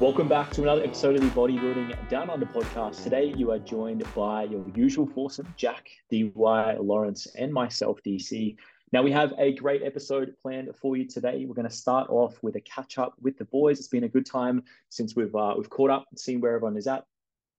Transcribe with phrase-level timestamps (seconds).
[0.00, 3.02] Welcome back to another episode of the Bodybuilding Down Under podcast.
[3.02, 8.56] Today, you are joined by your usual foursome, Jack, DY, Lawrence, and myself, DC.
[8.92, 11.44] Now, we have a great episode planned for you today.
[11.44, 13.78] We're going to start off with a catch up with the boys.
[13.78, 16.86] It's been a good time since we've uh, we've caught up seen where everyone is
[16.86, 17.04] at.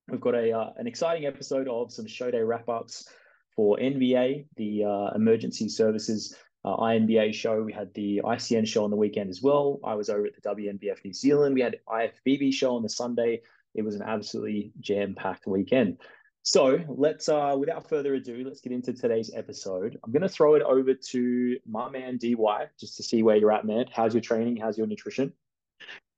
[0.10, 3.08] We've got a uh, an exciting episode of some show day wrap ups
[3.56, 7.62] for NVA, the uh, emergency services uh, INBA show.
[7.62, 9.80] We had the ICN show on the weekend as well.
[9.84, 11.56] I was over at the WNBF New Zealand.
[11.56, 13.42] We had IFBB show on the Sunday.
[13.74, 15.98] It was an absolutely jam packed weekend.
[16.44, 20.00] So let's, uh, without further ado, let's get into today's episode.
[20.04, 23.52] I'm going to throw it over to my man DY just to see where you're
[23.52, 23.86] at, man.
[23.94, 24.58] How's your training?
[24.58, 25.34] How's your nutrition?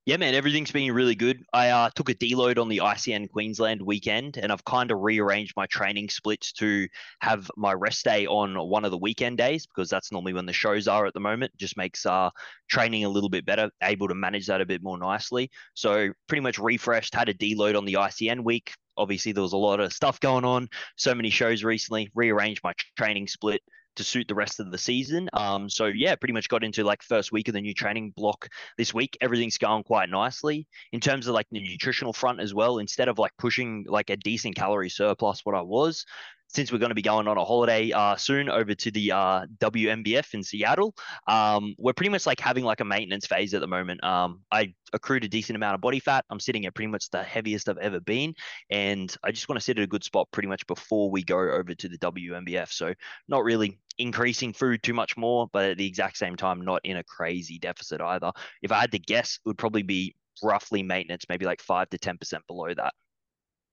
[0.06, 1.46] Yeah, man, everything's been really good.
[1.54, 5.54] I uh, took a deload on the ICN Queensland weekend, and I've kind of rearranged
[5.56, 6.90] my training splits to
[7.22, 10.52] have my rest day on one of the weekend days because that's normally when the
[10.52, 11.54] shows are at the moment.
[11.56, 12.32] Just makes uh,
[12.70, 15.50] training a little bit better, able to manage that a bit more nicely.
[15.74, 18.74] So pretty much refreshed, had a deload on the ICN week.
[18.98, 22.12] Obviously, there was a lot of stuff going on, so many shows recently.
[22.14, 23.62] Rearranged my training split
[23.96, 25.30] to suit the rest of the season.
[25.34, 28.50] Um, so yeah, pretty much got into like first week of the new training block
[28.78, 29.18] this week.
[29.22, 32.80] Everything's going quite nicely in terms of like the nutritional front as well.
[32.80, 36.06] Instead of like pushing like a decent calorie surplus, what I was,
[36.54, 39.46] since we're going to be going on a holiday uh, soon over to the uh,
[39.60, 40.94] WNBF in Seattle,
[41.28, 44.04] um, we're pretty much like having like a maintenance phase at the moment.
[44.04, 46.26] Um, I accrued a decent amount of body fat.
[46.30, 48.34] I'm sitting at pretty much the heaviest I've ever been,
[48.70, 51.40] and I just want to sit at a good spot pretty much before we go
[51.40, 52.72] over to the WNBF.
[52.72, 52.94] So
[53.28, 56.98] not really increasing food too much more, but at the exact same time, not in
[56.98, 58.32] a crazy deficit either.
[58.62, 61.98] If I had to guess, it would probably be roughly maintenance, maybe like five to
[61.98, 62.94] ten percent below that.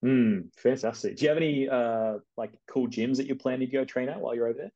[0.04, 1.16] Mm, fantastic.
[1.16, 4.20] Do you have any uh like cool gyms that you're planning to go train at
[4.20, 4.72] while you're over there?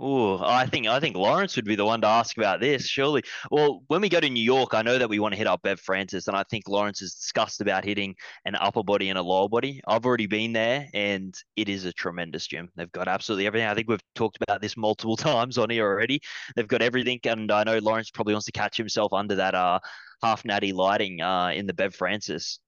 [0.00, 3.22] Oh, I think I think Lawrence would be the one to ask about this, surely.
[3.50, 5.62] Well, when we go to New York, I know that we want to hit up
[5.62, 9.22] Bev Francis, and I think Lawrence has discussed about hitting an upper body and a
[9.22, 9.80] lower body.
[9.88, 12.70] I've already been there, and it is a tremendous gym.
[12.76, 13.68] They've got absolutely everything.
[13.68, 16.20] I think we've talked about this multiple times on here already.
[16.54, 19.80] They've got everything, and I know Lawrence probably wants to catch himself under that uh
[20.22, 22.60] half natty lighting uh in the Bev Francis.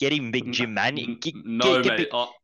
[0.00, 0.96] Get him big Jim man.
[0.96, 1.96] Get, no, get, get mate.
[1.98, 2.08] Big...
[2.12, 2.34] I'll,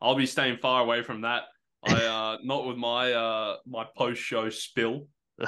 [0.00, 1.44] I'll, be staying far away from that.
[1.84, 5.08] I uh not with my uh my post show spill.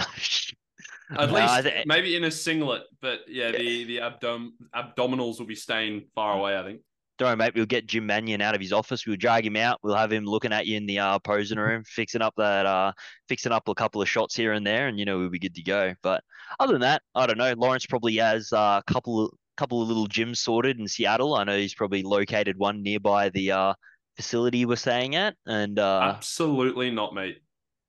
[1.17, 3.59] At least maybe in a singlet, but yeah, yeah.
[3.59, 6.41] the the abdom abdominals will be staying far mm.
[6.41, 6.59] away.
[6.59, 6.81] I think.
[7.19, 7.55] Don't worry, mate.
[7.55, 9.07] We'll get Jim Manion out of his office.
[9.07, 9.79] We'll drag him out.
[9.83, 12.93] We'll have him looking at you in the uh, posing room, fixing up that, uh,
[13.27, 15.55] fixing up a couple of shots here and there, and you know we'll be good
[15.55, 15.95] to go.
[16.03, 16.23] But
[16.61, 17.55] other than that, I don't know.
[17.57, 21.35] Lawrence probably has uh, a couple of couple of little gyms sorted in Seattle.
[21.35, 23.75] I know he's probably located one nearby the uh,
[24.17, 27.39] facility we're staying at, and uh, absolutely not, mate.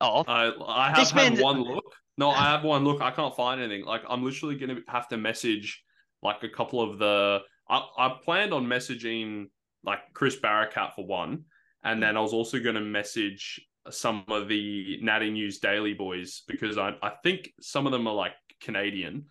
[0.01, 1.83] Oh, I I have had one look.
[2.17, 3.01] No, I have one look.
[3.01, 3.85] I can't find anything.
[3.85, 5.83] Like I'm literally gonna have to message
[6.21, 7.39] like a couple of the.
[7.69, 9.49] I I planned on messaging
[9.83, 11.45] like Chris Barakat for one,
[11.83, 16.77] and then I was also gonna message some of the Natty News Daily boys because
[16.77, 19.25] I I think some of them are like Canadian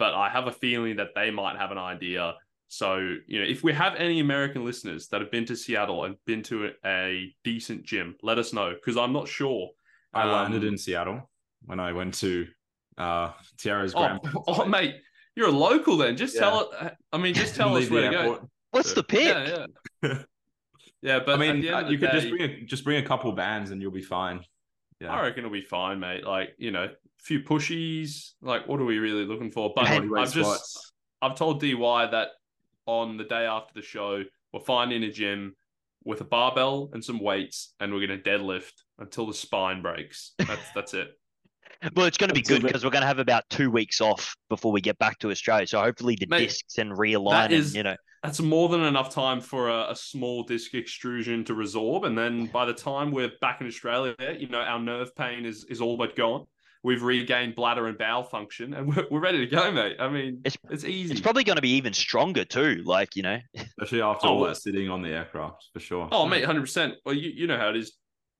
[0.00, 2.34] but I have a feeling that they might have an idea.
[2.68, 2.96] So,
[3.26, 6.42] you know, if we have any American listeners that have been to Seattle and been
[6.44, 9.68] to a decent gym, let us know because I'm not sure.
[10.14, 11.30] I um, landed in Seattle
[11.66, 12.48] when I went to
[12.96, 14.18] uh Tiara's oh,
[14.48, 14.96] oh, mate,
[15.36, 16.16] you're a local then.
[16.16, 16.40] Just yeah.
[16.40, 16.96] tell it.
[17.12, 18.50] I mean, just tell us where to go.
[18.70, 19.34] What's the pick?
[19.34, 19.66] Yeah,
[20.02, 20.18] yeah.
[21.02, 23.30] yeah, but I mean, uh, you could day, just bring a, just bring a couple
[23.32, 24.40] bands and you'll be fine.
[24.98, 25.12] Yeah.
[25.12, 26.26] I reckon it'll be fine, mate.
[26.26, 26.88] Like, you know,
[27.22, 28.32] few pushies.
[28.42, 29.72] Like, what are we really looking for?
[29.74, 30.92] But I've just
[31.22, 32.28] I've told DY that
[32.86, 35.54] on the day after the show, we're finding a gym
[36.04, 40.32] with a barbell and some weights, and we're gonna deadlift until the spine breaks.
[40.38, 41.08] That's that's it.
[41.94, 44.36] Well, it's going to be good because we're going to have about two weeks off
[44.50, 45.66] before we get back to Australia.
[45.66, 47.52] So hopefully the Mate, discs and realign.
[47.52, 51.42] Is, and, you know, that's more than enough time for a, a, small disc extrusion
[51.44, 55.14] to resorb, and then by the time we're back in Australia, you know, our nerve
[55.16, 56.44] pain is is all but gone
[56.82, 59.96] we've regained bladder and bowel function, and we're, we're ready to go, mate.
[59.98, 61.12] I mean, it's it's easy.
[61.12, 62.82] It's probably going to be even stronger too.
[62.84, 66.08] Like you know, especially after oh, all that sitting on the aircraft for sure.
[66.12, 66.94] Oh, mate, hundred percent.
[67.04, 67.92] Well, you you know how it is.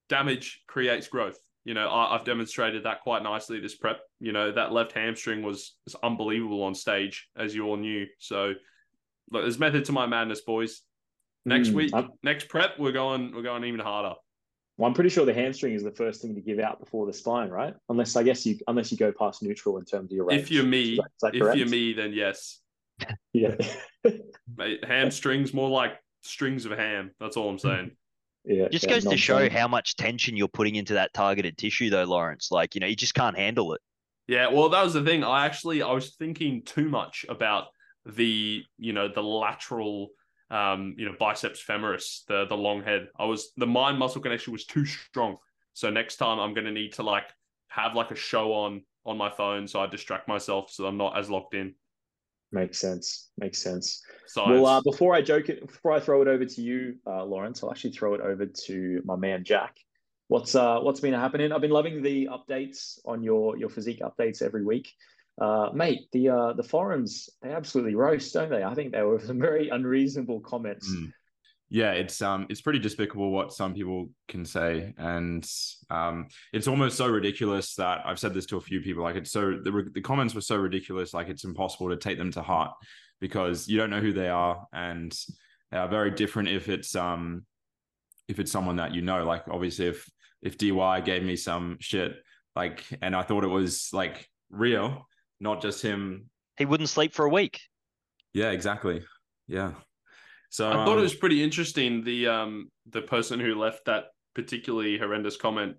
[0.09, 1.39] Damage creates growth.
[1.65, 4.01] You know, I, have demonstrated that quite nicely this prep.
[4.19, 8.07] You know, that left hamstring was, was unbelievable on stage, as you all knew.
[8.19, 8.55] So,
[9.31, 10.83] look, there's method to my madness, boys.
[11.45, 12.11] Next mm, week, I'm...
[12.23, 14.15] next prep, we're going we're going even harder.
[14.81, 17.13] Well, I'm pretty sure the hamstring is the first thing to give out before the
[17.13, 17.75] spine, right?
[17.91, 20.41] Unless I guess you unless you go past neutral in terms of your range.
[20.41, 22.61] If you're me, that, if you're me, then yes.
[23.35, 23.57] yeah.
[24.57, 27.11] Mate, hamstrings more like strings of ham.
[27.21, 27.91] That's all I'm saying.
[28.47, 31.91] Yeah, just yeah, goes to show how much tension you're putting into that targeted tissue,
[31.91, 32.51] though, Lawrence.
[32.51, 33.83] Like you know, you just can't handle it.
[34.29, 35.23] Yeah, well, that was the thing.
[35.23, 37.67] I actually I was thinking too much about
[38.07, 40.09] the you know the lateral
[40.51, 43.09] um, you know biceps femoris, the the long head.
[43.19, 45.37] I was the mind muscle connection was too strong.
[45.75, 47.33] So next time I'm going to need to like
[47.69, 51.17] have like a show on on my phone so I distract myself so I'm not
[51.17, 51.75] as locked in.
[52.53, 53.31] Makes sense.
[53.39, 54.03] Makes sense.
[54.27, 54.51] Science.
[54.51, 57.63] Well, uh, before I joke it, before I throw it over to you, uh, Lawrence,
[57.63, 59.77] I'll actually throw it over to my man Jack.
[60.27, 61.53] What's uh what's been happening?
[61.53, 64.93] I've been loving the updates on your your physique updates every week.
[65.41, 68.63] Uh, mate, the uh, the forums they absolutely roast, don't they?
[68.63, 70.89] I think they were some very unreasonable comments.
[70.91, 71.13] Mm
[71.73, 75.49] yeah, it's um it's pretty despicable what some people can say, and
[75.89, 79.05] um it's almost so ridiculous that I've said this to a few people.
[79.05, 82.33] Like it's so the the comments were so ridiculous, like it's impossible to take them
[82.33, 82.73] to heart
[83.21, 85.17] because you don't know who they are, and
[85.71, 87.47] they are very different if it's um
[88.27, 89.25] if it's someone that you know.
[89.25, 90.11] Like obviously, if
[90.43, 92.17] if DY gave me some shit,
[92.57, 95.07] like, and I thought it was like real,
[95.41, 96.29] not just him.
[96.59, 97.61] He wouldn't sleep for a week.
[98.33, 99.03] Yeah, exactly.
[99.49, 99.73] Yeah.
[100.51, 102.05] So I thought um, it was pretty interesting.
[102.05, 104.05] The um the person who left that
[104.35, 105.77] particularly horrendous comment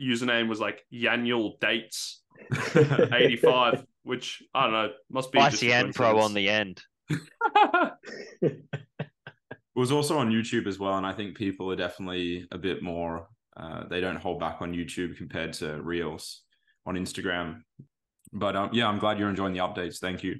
[0.00, 2.22] username was like Yaniel Dates
[3.12, 6.82] eighty five, which I don't know must be ICN Pro on the end.
[8.42, 8.62] it
[9.74, 13.28] was also on YouTube as well, and I think people are definitely a bit more.
[13.56, 16.42] Uh, they don't hold back on YouTube compared to Reels
[16.84, 17.62] on Instagram.
[18.38, 19.98] But um, yeah, I'm glad you're enjoying the updates.
[19.98, 20.36] Thank you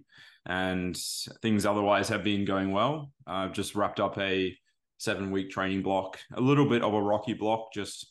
[0.46, 0.96] and
[1.42, 3.10] things otherwise have been going well.
[3.26, 4.56] I've just wrapped up a
[4.98, 8.08] seven week training block, a little bit of a rocky block, just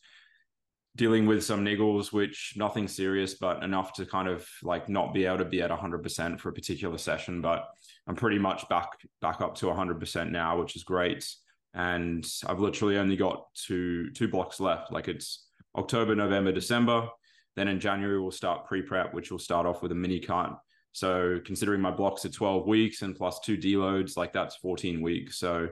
[0.98, 5.26] dealing with some niggles, which nothing serious, but enough to kind of like not be
[5.26, 7.42] able to be at 100% for a particular session.
[7.42, 7.66] But
[8.06, 8.90] I'm pretty much back
[9.22, 11.28] back up to 100% now, which is great.
[11.74, 14.92] And I've literally only got two two blocks left.
[14.92, 15.48] Like it's
[15.78, 17.08] October, November, December.
[17.56, 20.58] Then in January we'll start pre prep, which will start off with a mini cut
[20.96, 25.38] so considering my blocks are 12 weeks and plus two deloads, like that's 14 weeks.
[25.38, 25.68] So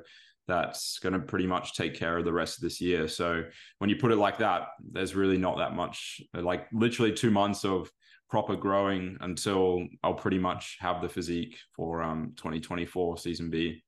[0.50, 3.08] that's going to pretty much take care of the rest of this year.
[3.08, 3.46] So
[3.78, 7.64] when you put it like that, there's really not that much, like literally two months
[7.64, 7.90] of
[8.30, 13.82] proper growing until I'll pretty much have the physique for um 2024 season B.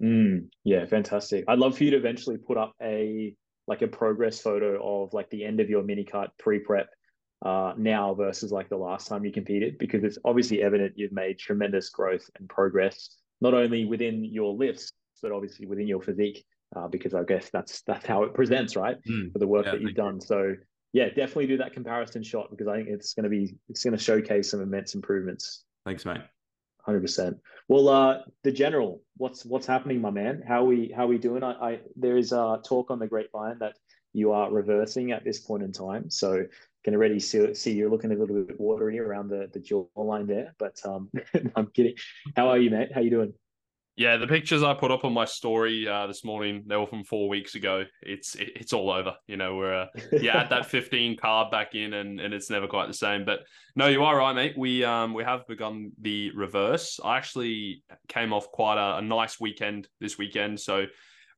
[0.00, 1.46] Mm, yeah, fantastic.
[1.48, 3.34] I'd love for you to eventually put up a
[3.66, 6.90] like a progress photo of like the end of your mini cut pre prep
[7.42, 11.38] uh, now versus like the last time you competed because it's obviously evident you've made
[11.38, 14.92] tremendous growth and progress not only within your lifts
[15.22, 16.44] but obviously within your physique
[16.76, 19.72] uh, because I guess that's that's how it presents right mm, for the work yeah,
[19.72, 20.16] that you've done.
[20.16, 20.20] You.
[20.20, 20.54] So
[20.92, 23.96] yeah, definitely do that comparison shot because I think it's going to be it's going
[23.96, 25.64] to showcase some immense improvements.
[25.84, 26.20] Thanks, mate.
[26.84, 27.38] Hundred percent.
[27.68, 30.42] Well, uh, the general, what's what's happening, my man?
[30.46, 31.42] How we how we doing?
[31.42, 33.76] I, I there is uh talk on the grapevine that
[34.12, 36.10] you are reversing at this point in time.
[36.10, 36.44] So
[36.84, 40.54] can already see, see you're looking a little bit watery around the the jawline there.
[40.58, 41.10] But um,
[41.56, 41.94] I'm kidding.
[42.36, 42.90] How are you, mate?
[42.94, 43.32] How you doing?
[43.96, 47.04] Yeah, the pictures I put up on my story uh, this morning, they were from
[47.04, 47.84] four weeks ago.
[48.02, 49.14] It's it, it's all over.
[49.28, 52.66] You know, we're uh, yeah add that 15 carb back in, and and it's never
[52.66, 53.24] quite the same.
[53.24, 53.40] But
[53.76, 54.54] no, you are right, mate.
[54.58, 57.00] We um we have begun the reverse.
[57.02, 60.86] I actually came off quite a, a nice weekend this weekend, so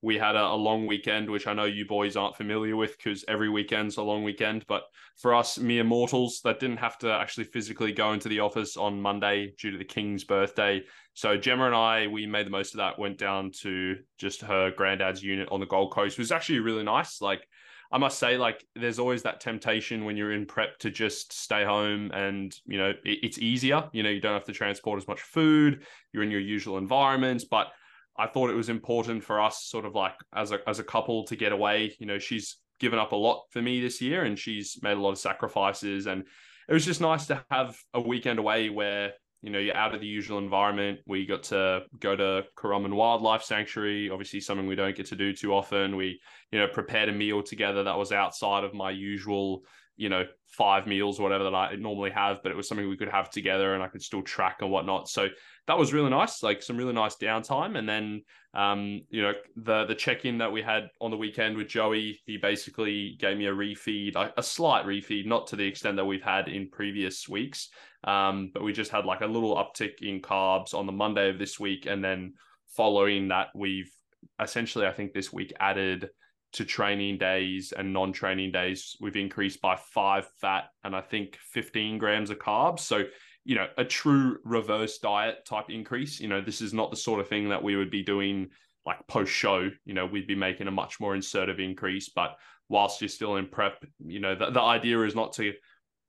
[0.07, 3.25] we had a, a, long weekend, which I know you boys aren't familiar with because
[3.27, 4.65] every weekend's a long weekend.
[4.69, 4.83] But
[5.17, 9.03] for us mere mortals that didn't have to actually physically go into the office on
[9.03, 10.85] Monday due to the King's birthday.
[11.15, 14.71] So Gemma and I, we made the most of that, went down to just her
[14.71, 16.17] granddad's unit on the Gold Coast.
[16.17, 17.21] It was actually really nice.
[17.21, 17.45] Like,
[17.91, 21.65] I must say, like, there's always that temptation when you're in prep to just stay
[21.65, 23.89] home and, you know, it, it's easier.
[23.93, 27.45] You know, you don't have to transport as much food, you're in your usual environments.
[27.45, 27.73] But
[28.19, 31.25] I thought it was important for us, sort of like as a as a couple,
[31.25, 31.95] to get away.
[31.99, 35.01] You know, she's given up a lot for me this year, and she's made a
[35.01, 36.25] lot of sacrifices, and
[36.69, 40.01] it was just nice to have a weekend away where you know you're out of
[40.01, 41.01] the usual environment.
[41.07, 45.33] We got to go to Currumbin Wildlife Sanctuary, obviously something we don't get to do
[45.33, 45.97] too often.
[45.97, 46.21] We
[46.51, 49.63] you know prepared a meal together that was outside of my usual
[49.97, 52.97] you know five meals or whatever that I normally have, but it was something we
[52.97, 55.09] could have together, and I could still track and whatnot.
[55.09, 55.29] So
[55.67, 57.77] that was really nice, like some really nice downtime.
[57.77, 58.23] And then,
[58.55, 62.21] um, you know, the the check in that we had on the weekend with Joey,
[62.25, 66.05] he basically gave me a refeed, a, a slight refeed, not to the extent that
[66.05, 67.69] we've had in previous weeks,
[68.05, 71.39] um, but we just had like a little uptick in carbs on the Monday of
[71.39, 72.35] this week, and then
[72.69, 73.91] following that, we've
[74.41, 76.11] essentially, I think, this week added
[76.53, 81.99] to training days and non-training days, we've increased by five fat and I think 15
[81.99, 82.81] grams of carbs.
[82.81, 83.05] So
[83.47, 86.19] you know, a true reverse diet type increase.
[86.19, 88.49] You know, this is not the sort of thing that we would be doing
[88.85, 89.71] like post show.
[89.85, 92.09] You know, we'd be making a much more insertive increase.
[92.09, 92.37] But
[92.69, 95.53] whilst you're still in prep, you know, the, the idea is not to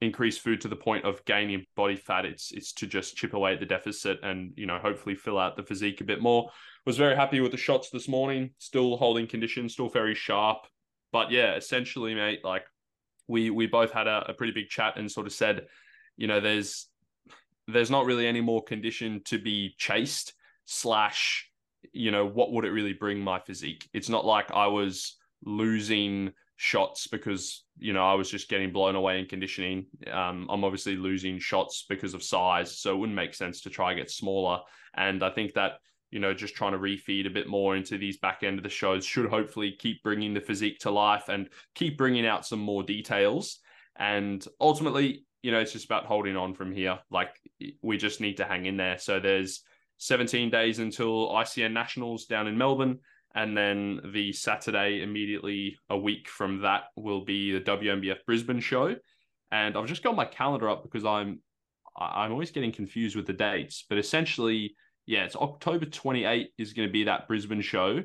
[0.01, 2.25] increase food to the point of gaining body fat.
[2.25, 5.55] It's it's to just chip away at the deficit and you know hopefully fill out
[5.55, 6.49] the physique a bit more.
[6.87, 8.51] Was very happy with the shots this morning.
[8.59, 10.59] Still holding condition, still very sharp.
[11.11, 12.63] But yeah, essentially, mate, like
[13.27, 15.67] we we both had a, a pretty big chat and sort of said,
[16.15, 16.87] you know, there's
[17.67, 20.33] there's not really any more condition to be chased.
[20.63, 21.51] Slash,
[21.91, 23.89] you know, what would it really bring my physique?
[23.93, 28.95] It's not like I was losing shots because you know I was just getting blown
[28.95, 29.87] away in conditioning.
[30.09, 33.93] Um, I'm obviously losing shots because of size, so it wouldn't make sense to try
[33.93, 34.61] get smaller.
[34.95, 35.79] And I think that
[36.11, 38.69] you know just trying to refeed a bit more into these back end of the
[38.69, 42.83] shows should hopefully keep bringing the physique to life and keep bringing out some more
[42.83, 43.59] details.
[43.97, 46.99] And ultimately, you know, it's just about holding on from here.
[47.09, 47.35] Like
[47.81, 48.97] we just need to hang in there.
[48.97, 49.61] So there's
[49.97, 52.99] 17 days until ICN Nationals down in Melbourne.
[53.35, 58.95] And then the Saturday immediately a week from that will be the WNBF Brisbane show.
[59.51, 61.39] And I've just got my calendar up because I'm
[61.99, 63.85] I'm always getting confused with the dates.
[63.87, 64.75] But essentially,
[65.07, 68.03] yeah, it's October 28 is going to be that Brisbane show.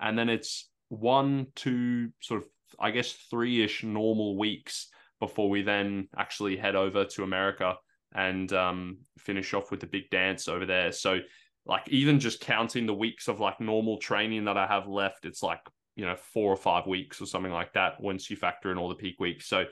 [0.00, 4.88] And then it's one, two, sort of, I guess, three ish normal weeks
[5.20, 7.74] before we then actually head over to America
[8.14, 10.92] and um, finish off with the big dance over there.
[10.92, 11.18] So
[11.66, 15.42] like even just counting the weeks of like normal training that I have left, it's
[15.42, 15.60] like,
[15.96, 18.88] you know, four or five weeks or something like that once you factor in all
[18.88, 19.48] the peak weeks.
[19.48, 19.64] So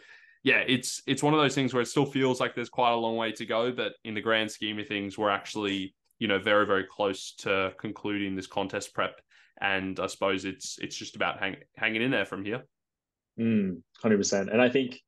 [0.42, 2.96] yeah, it's it's one of those things where it still feels like there's quite a
[2.96, 6.38] long way to go, but in the grand scheme of things, we're actually, you know,
[6.38, 9.20] very, very close to concluding this contest prep.
[9.60, 12.62] And I suppose it's it's just about hang, hanging in there from here.
[13.40, 14.52] Mm, 100%.
[14.52, 15.00] And I think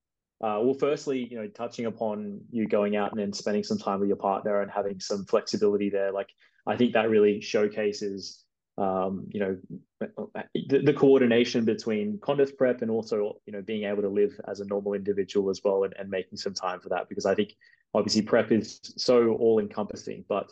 [0.43, 4.01] uh, well, firstly, you know, touching upon you going out and then spending some time
[4.01, 6.27] with your partner and having some flexibility there, like
[6.67, 8.43] I think that really showcases,
[8.77, 9.57] um, you know,
[10.01, 14.59] the, the, coordination between contest prep and also, you know, being able to live as
[14.59, 17.09] a normal individual as well and, and making some time for that.
[17.09, 17.55] Because I think
[17.95, 20.51] obviously prep is so all encompassing, but,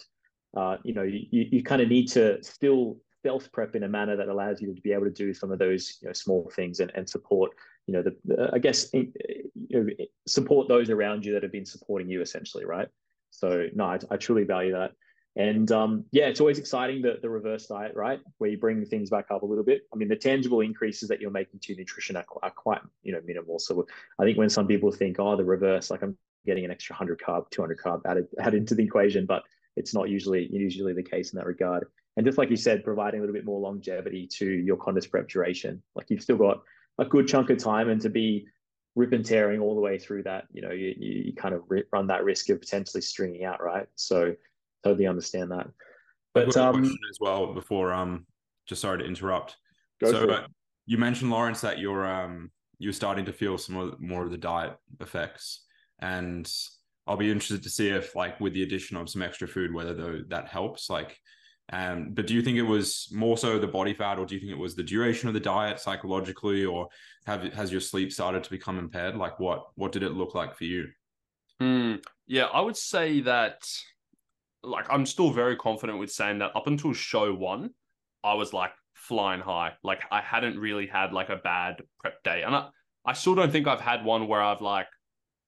[0.57, 4.17] uh, you know, you, you kind of need to still self prep in a manner
[4.17, 6.81] that allows you to be able to do some of those, you know, small things
[6.81, 7.53] and, and support,
[7.87, 9.13] you know, the, the I guess, you
[9.71, 9.87] know,
[10.27, 12.89] support those around you that have been supporting you essentially, right?
[13.31, 14.93] So no, I, I truly value that.
[15.35, 18.21] And um, yeah, it's always exciting the, the reverse diet, right?
[18.37, 19.83] Where you bring things back up a little bit.
[19.93, 23.21] I mean, the tangible increases that you're making to nutrition are, are quite, you know,
[23.25, 23.59] minimal.
[23.59, 23.87] So
[24.19, 27.19] I think when some people think, oh, the reverse, like I'm getting an extra 100
[27.21, 29.45] carb, 200 carb added, added into the equation, but
[29.77, 31.87] it's not usually usually the case in that regard.
[32.17, 35.29] And just like you said, providing a little bit more longevity to your contest prep
[35.29, 35.83] duration.
[35.95, 36.63] Like you've still got
[36.99, 38.47] a good chunk of time, and to be
[38.95, 41.63] rip and tearing all the way through that, you know, you, you kind of
[41.93, 43.87] run that risk of potentially stringing out, right?
[43.97, 44.35] So
[44.85, 45.69] totally understand that.
[46.35, 48.27] But um, as well before um,
[48.67, 49.57] just sorry to interrupt.
[50.05, 50.47] so uh,
[50.87, 54.39] you mentioned Lawrence that you're um you're starting to feel some more, more of the
[54.39, 55.65] diet effects,
[56.01, 56.51] and
[57.07, 59.95] I'll be interested to see if like with the addition of some extra food whether
[59.95, 60.89] though that helps.
[60.89, 61.19] Like,
[61.73, 64.41] um, but do you think it was more so the body fat, or do you
[64.41, 66.89] think it was the duration of the diet psychologically, or
[67.27, 69.17] have has your sleep started to become impaired?
[69.17, 70.89] Like, what what did it look like for you?
[71.61, 73.63] Mm, yeah, I would say that
[74.63, 77.71] like I'm still very confident with saying that up until show one,
[78.23, 79.73] I was like flying high.
[79.83, 82.43] Like I hadn't really had like a bad prep day.
[82.43, 82.69] And I,
[83.05, 84.87] I still don't think I've had one where I've like,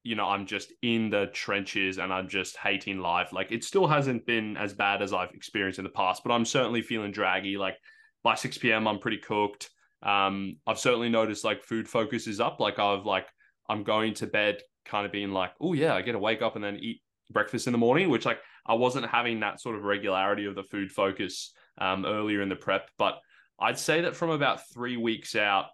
[0.05, 3.33] you know, I'm just in the trenches and I'm just hating life.
[3.33, 6.45] Like it still hasn't been as bad as I've experienced in the past, but I'm
[6.45, 7.57] certainly feeling draggy.
[7.57, 7.77] Like
[8.23, 8.89] by 6 p.m.
[8.89, 9.71] I'm pretty cooked.
[10.03, 12.61] Um, I've certainly noticed like food focus is up.
[12.61, 13.27] Like I've like
[13.69, 16.57] I'm going to bed kind of being like, oh yeah, I get to wake up
[16.57, 19.85] and then eat breakfast in the morning, which like I wasn't having that sort of
[19.85, 22.91] regularity of the food focus um, earlier in the prep.
[22.99, 23.19] But
[23.61, 25.67] I'd say that from about three weeks out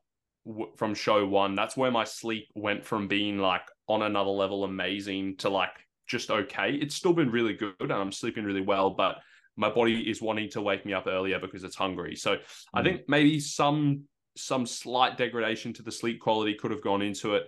[0.47, 4.65] w- from show one, that's where my sleep went from being like on another level
[4.65, 5.73] amazing to like
[6.07, 6.73] just okay.
[6.75, 9.19] It's still been really good and I'm sleeping really well, but
[9.57, 12.17] my body is wanting to wake me up earlier because it's hungry.
[12.17, 12.41] So mm.
[12.75, 14.05] I think maybe some
[14.37, 17.45] some slight degradation to the sleep quality could have gone into it.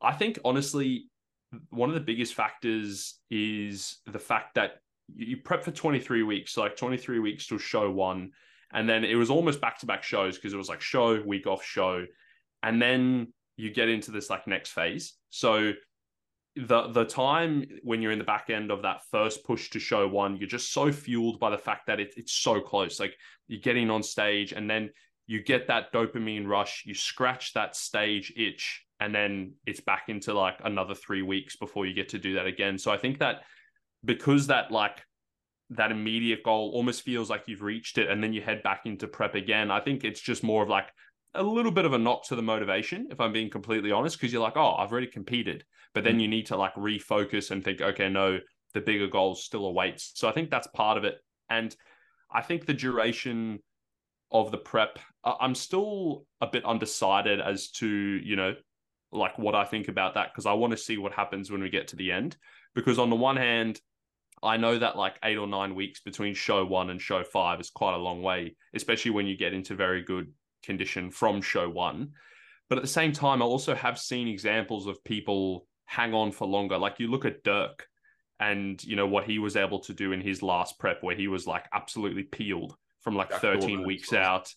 [0.00, 1.08] I think honestly,
[1.70, 4.78] one of the biggest factors is the fact that
[5.14, 8.32] you prep for 23 weeks, like 23 weeks to show one.
[8.72, 11.46] And then it was almost back to back shows because it was like show, week
[11.46, 12.04] off, show.
[12.62, 15.14] And then you get into this like next phase.
[15.30, 15.72] So
[16.56, 20.08] the the time when you're in the back end of that first push to show
[20.08, 22.98] one, you're just so fueled by the fact that it, it's so close.
[22.98, 23.14] Like
[23.46, 24.90] you're getting on stage and then
[25.26, 30.32] you get that dopamine rush, you scratch that stage itch, and then it's back into
[30.32, 32.78] like another three weeks before you get to do that again.
[32.78, 33.42] So I think that
[34.04, 35.02] because that like
[35.70, 39.08] that immediate goal almost feels like you've reached it and then you head back into
[39.08, 40.88] prep again, I think it's just more of like
[41.36, 44.32] a little bit of a knock to the motivation, if I'm being completely honest, because
[44.32, 45.64] you're like, oh, I've already competed.
[45.94, 46.22] But then mm.
[46.22, 48.38] you need to like refocus and think, okay, no,
[48.74, 50.12] the bigger goal still awaits.
[50.14, 51.16] So I think that's part of it.
[51.48, 51.74] And
[52.30, 53.60] I think the duration
[54.30, 58.54] of the prep, I'm still a bit undecided as to, you know,
[59.12, 61.70] like what I think about that because I want to see what happens when we
[61.70, 62.36] get to the end.
[62.74, 63.80] Because on the one hand,
[64.42, 67.70] I know that like eight or nine weeks between show one and show five is
[67.70, 70.30] quite a long way, especially when you get into very good
[70.66, 72.10] condition from show one.
[72.68, 76.46] But at the same time, I also have seen examples of people hang on for
[76.46, 76.76] longer.
[76.78, 77.86] Like you look at Dirk
[78.40, 81.28] and you know what he was able to do in his last prep where he
[81.28, 84.22] was like absolutely peeled from like Jack 13 Thorburn weeks well.
[84.22, 84.52] out.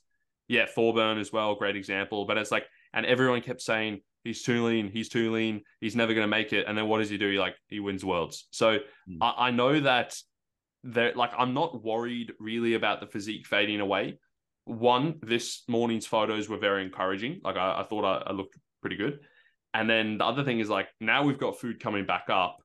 [0.48, 2.25] Yeah, Thorburn as well, great example.
[2.25, 6.13] But it's like, and everyone kept saying, he's too lean, he's too lean, he's never
[6.13, 6.66] going to make it.
[6.68, 7.30] And then what does he do?
[7.30, 8.48] He like, he wins worlds.
[8.50, 9.18] So mm.
[9.22, 10.18] I, I know that
[10.84, 14.18] there, like, I'm not worried really about the physique fading away.
[14.70, 17.42] One, this morning's photos were very encouraging.
[17.44, 19.20] Like, I, I thought I, I looked pretty good.
[19.74, 22.58] And then the other thing is like, now we've got food coming back up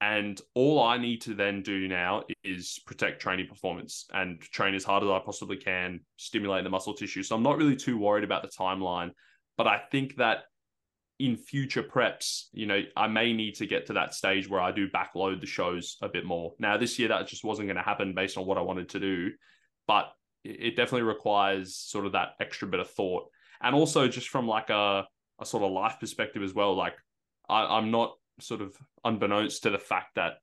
[0.00, 4.84] and all I need to then do now is protect training performance and train as
[4.84, 7.22] hard as I possibly can, stimulate the muscle tissue.
[7.22, 9.12] So I'm not really too worried about the timeline.
[9.56, 10.44] But I think that
[11.20, 14.72] in future preps, you know, I may need to get to that stage where I
[14.72, 16.54] do backload the shows a bit more.
[16.58, 19.00] Now, this year, that just wasn't going to happen based on what I wanted to
[19.00, 19.30] do.
[19.86, 20.12] But
[20.44, 23.24] it definitely requires sort of that extra bit of thought.
[23.62, 25.06] And also, just from like a,
[25.40, 26.94] a sort of life perspective as well, like
[27.48, 30.34] I, I'm not sort of unbeknownst to the fact that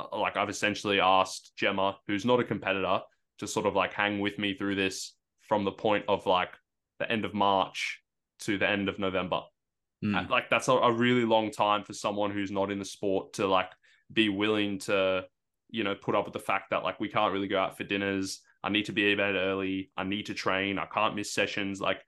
[0.00, 3.00] uh, like I've essentially asked Gemma, who's not a competitor,
[3.38, 6.50] to sort of like hang with me through this from the point of like
[6.98, 8.00] the end of March
[8.40, 9.40] to the end of November.
[10.04, 10.28] Mm.
[10.28, 13.46] Like that's a, a, really long time for someone who's not in the sport to
[13.46, 13.70] like
[14.12, 15.24] be willing to,
[15.70, 17.84] you know, put up with the fact that like we can't really go out for
[17.84, 18.40] dinners.
[18.66, 19.90] I need to be in bed early.
[19.96, 20.76] I need to train.
[20.76, 21.80] I can't miss sessions.
[21.80, 22.02] Like,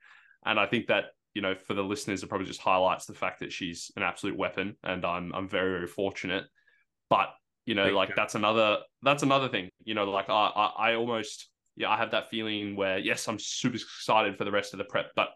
[0.45, 3.39] and I think that you know, for the listeners, it probably just highlights the fact
[3.39, 6.43] that she's an absolute weapon, and I'm I'm very very fortunate.
[7.09, 7.29] But
[7.65, 8.15] you know, Thank like you.
[8.17, 9.69] that's another that's another thing.
[9.85, 13.39] You know, like I, I I almost yeah I have that feeling where yes I'm
[13.39, 15.29] super excited for the rest of the prep, but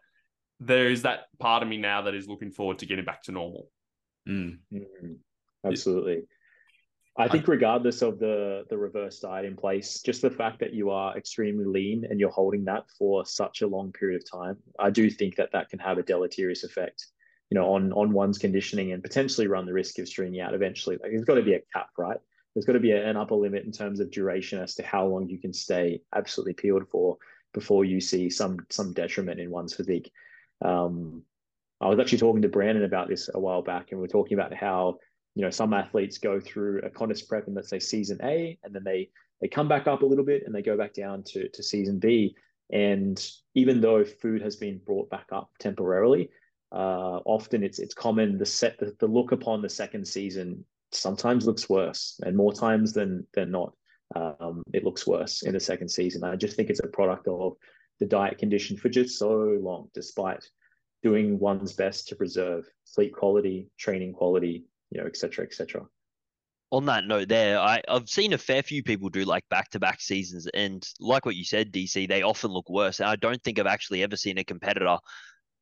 [0.60, 3.32] there is that part of me now that is looking forward to getting back to
[3.32, 3.70] normal.
[4.28, 4.58] Mm.
[4.74, 5.14] Mm-hmm.
[5.66, 6.24] Absolutely.
[7.15, 10.89] I think regardless of the the reverse diet in place, just the fact that you
[10.89, 14.89] are extremely lean and you're holding that for such a long period of time, I
[14.89, 17.06] do think that that can have a deleterious effect,
[17.52, 20.97] you know, on on one's conditioning and potentially run the risk of stringing out eventually.
[21.02, 22.17] Like there's got to be a cap, right?
[22.56, 25.06] There's got to be a, an upper limit in terms of duration as to how
[25.06, 27.17] long you can stay absolutely peeled for
[27.54, 30.12] before you see some some detriment in one's physique.
[30.65, 31.21] Um,
[31.80, 34.34] I was actually talking to Brandon about this a while back, and we are talking
[34.34, 34.97] about how
[35.36, 38.74] you know some athletes go through a contest prep in let's say season A and
[38.74, 39.10] then they
[39.41, 42.00] they come back up a little bit and they go back down to to season
[42.00, 42.36] B.
[42.72, 43.24] And
[43.56, 46.30] even though food has been brought back up temporarily
[46.72, 51.46] uh, often it's it's common the set the, the look upon the second season sometimes
[51.46, 53.74] looks worse and more times than than not
[54.15, 56.24] um, it looks worse in the second season.
[56.24, 57.54] I just think it's a product of
[58.00, 60.43] the diet condition for just so long despite
[61.02, 65.86] doing one's best to preserve sleep quality training quality you know, et cetera, et cetera.
[66.72, 69.80] On that note, there, I, I've seen a fair few people do like back to
[69.80, 73.00] back seasons, and like what you said, DC, they often look worse.
[73.00, 74.98] And I don't think I've actually ever seen a competitor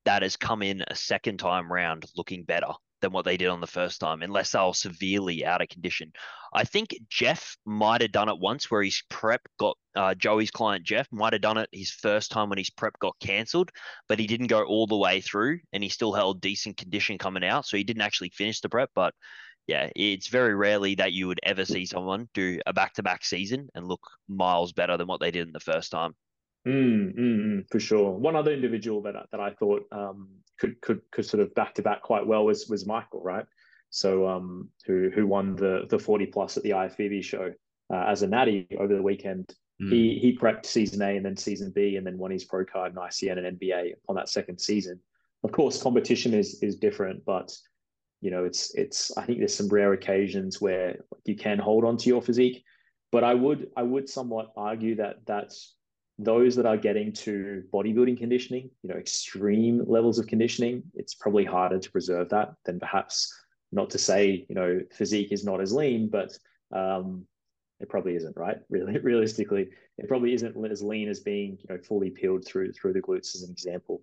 [0.06, 3.61] that has come in a second time round looking better than what they did on
[3.61, 6.11] the first time, unless they were severely out of condition.
[6.53, 10.85] I think Jeff might have done it once where his prep got uh, Joey's client
[10.85, 13.71] Jeff might have done it his first time when his prep got cancelled,
[14.07, 17.43] but he didn't go all the way through and he still held decent condition coming
[17.43, 17.65] out.
[17.65, 18.89] So he didn't actually finish the prep.
[18.95, 19.13] But
[19.67, 23.23] yeah, it's very rarely that you would ever see someone do a back to back
[23.23, 26.13] season and look miles better than what they did in the first time.
[26.67, 28.12] Mm, mm, mm, for sure.
[28.12, 31.82] One other individual that that I thought um, could could could sort of back to
[31.82, 33.45] back quite well was was Michael, right?
[33.89, 37.52] So um, who who won the the forty plus at the IFBB show
[37.91, 39.56] uh, as a natty over the weekend.
[39.82, 39.91] Mm.
[39.91, 42.91] He he prepped season A and then season B, and then won his pro card
[42.91, 45.00] in ICN and NBA on that second season.
[45.43, 47.52] Of course, competition is is different, but
[48.21, 51.97] you know it's it's I think there's some rare occasions where you can hold on
[51.97, 52.63] to your physique.
[53.12, 55.76] But I would I would somewhat argue that that's
[56.19, 61.45] those that are getting to bodybuilding conditioning, you know, extreme levels of conditioning, it's probably
[61.45, 63.34] harder to preserve that than perhaps
[63.71, 66.38] not to say, you know, physique is not as lean, but
[66.74, 67.26] um,
[67.80, 68.58] it probably isn't, right?
[68.69, 72.93] Really, realistically, it probably isn't as lean as being, you know, fully peeled through through
[72.93, 74.02] the glutes as an example.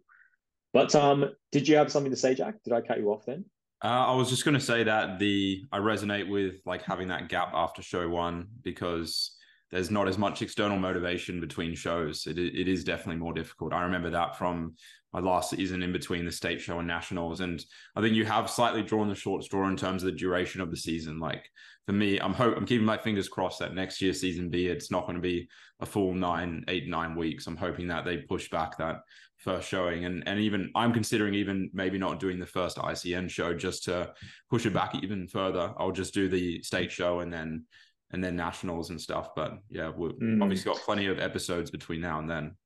[0.73, 2.63] But um, did you have something to say, Jack?
[2.65, 3.45] Did I cut you off then?
[3.83, 7.29] Uh, I was just going to say that the I resonate with like having that
[7.29, 9.37] gap after show one because
[9.71, 12.27] there's not as much external motivation between shows.
[12.27, 13.73] It, it is definitely more difficult.
[13.73, 14.75] I remember that from
[15.13, 17.41] my last season in between the state show and nationals.
[17.41, 17.65] And
[17.97, 20.71] I think you have slightly drawn the short straw in terms of the duration of
[20.71, 21.19] the season.
[21.19, 21.49] Like
[21.87, 24.91] for me, I'm hope I'm keeping my fingers crossed that next year's season B, it's
[24.91, 25.49] not going to be
[25.81, 27.47] a full nine, eight, nine weeks.
[27.47, 29.01] I'm hoping that they push back that
[29.39, 30.05] first showing.
[30.05, 34.13] And and even I'm considering even maybe not doing the first ICN show just to
[34.51, 35.73] push it back even further.
[35.79, 37.65] I'll just do the state show and then
[38.13, 39.35] and then nationals and stuff.
[39.35, 40.43] But yeah, we've mm.
[40.43, 42.57] obviously got plenty of episodes between now and then.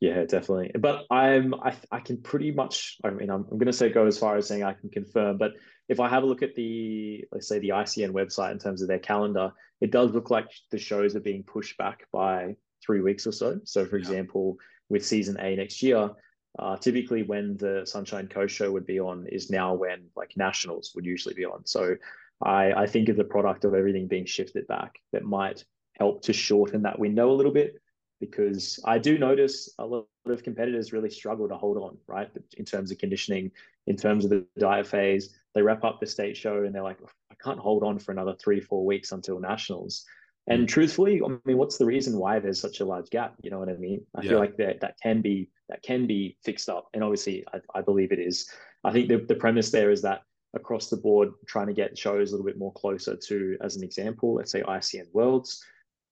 [0.00, 0.72] Yeah, definitely.
[0.78, 4.06] But I'm I, I can pretty much I mean I'm, I'm going to say go
[4.06, 5.52] as far as saying I can confirm, but
[5.88, 8.88] if I have a look at the let's say the ICN website in terms of
[8.88, 13.26] their calendar, it does look like the shows are being pushed back by three weeks
[13.26, 13.60] or so.
[13.64, 14.02] So for yeah.
[14.02, 14.56] example,
[14.88, 16.10] with season A next year,
[16.58, 20.92] uh, typically when the Sunshine Coast show would be on is now when like nationals
[20.94, 21.64] would usually be on.
[21.64, 21.96] So
[22.42, 25.64] I, I think of the product of everything being shifted back that might
[25.98, 27.80] help to shorten that window a little bit
[28.20, 32.30] because I do notice a lot of competitors really struggle to hold on, right?
[32.56, 33.50] In terms of conditioning,
[33.88, 36.98] in terms of the diet phase, they wrap up the state show and they're like,
[37.30, 40.04] I can't hold on for another three, four weeks until nationals.
[40.46, 40.68] And mm.
[40.68, 43.34] truthfully, I mean, what's the reason why there's such a large gap?
[43.42, 44.04] You know what I mean?
[44.16, 44.30] I yeah.
[44.30, 47.80] feel like that that can be that can be fixed up, and obviously, I, I
[47.80, 48.50] believe it is.
[48.84, 50.22] I think the, the premise there is that
[50.54, 53.84] across the board, trying to get shows a little bit more closer to, as an
[53.84, 55.64] example, let's say ICN Worlds,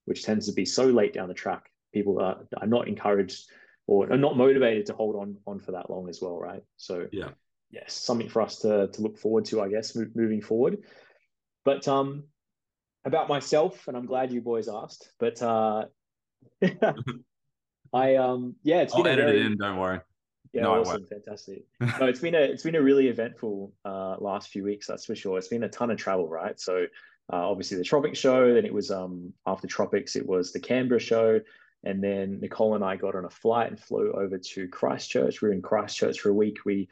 [0.05, 3.49] which tends to be so late down the track people are, are not encouraged
[3.87, 6.63] or are not motivated to hold on on for that long as well, right?
[6.77, 7.29] So yeah,
[7.71, 10.79] yes, something for us to to look forward to, I guess, moving forward.
[11.65, 12.23] But um,
[13.05, 15.11] about myself, and I'm glad you boys asked.
[15.19, 15.85] But uh,
[17.93, 19.57] I um, yeah, it's I'll edit very, it in.
[19.57, 19.99] Don't worry.
[20.53, 21.63] Yeah, no, awesome, fantastic.
[21.79, 24.85] no, it's been a it's been a really eventful uh, last few weeks.
[24.85, 25.37] That's for sure.
[25.37, 26.59] It's been a ton of travel, right?
[26.59, 26.85] So
[27.31, 28.53] uh, obviously the Tropics show.
[28.53, 31.39] Then it was um, after Tropics, it was the Canberra show.
[31.83, 35.41] And then Nicole and I got on a flight and flew over to Christchurch.
[35.41, 36.59] We were in Christchurch for a week.
[36.65, 36.89] We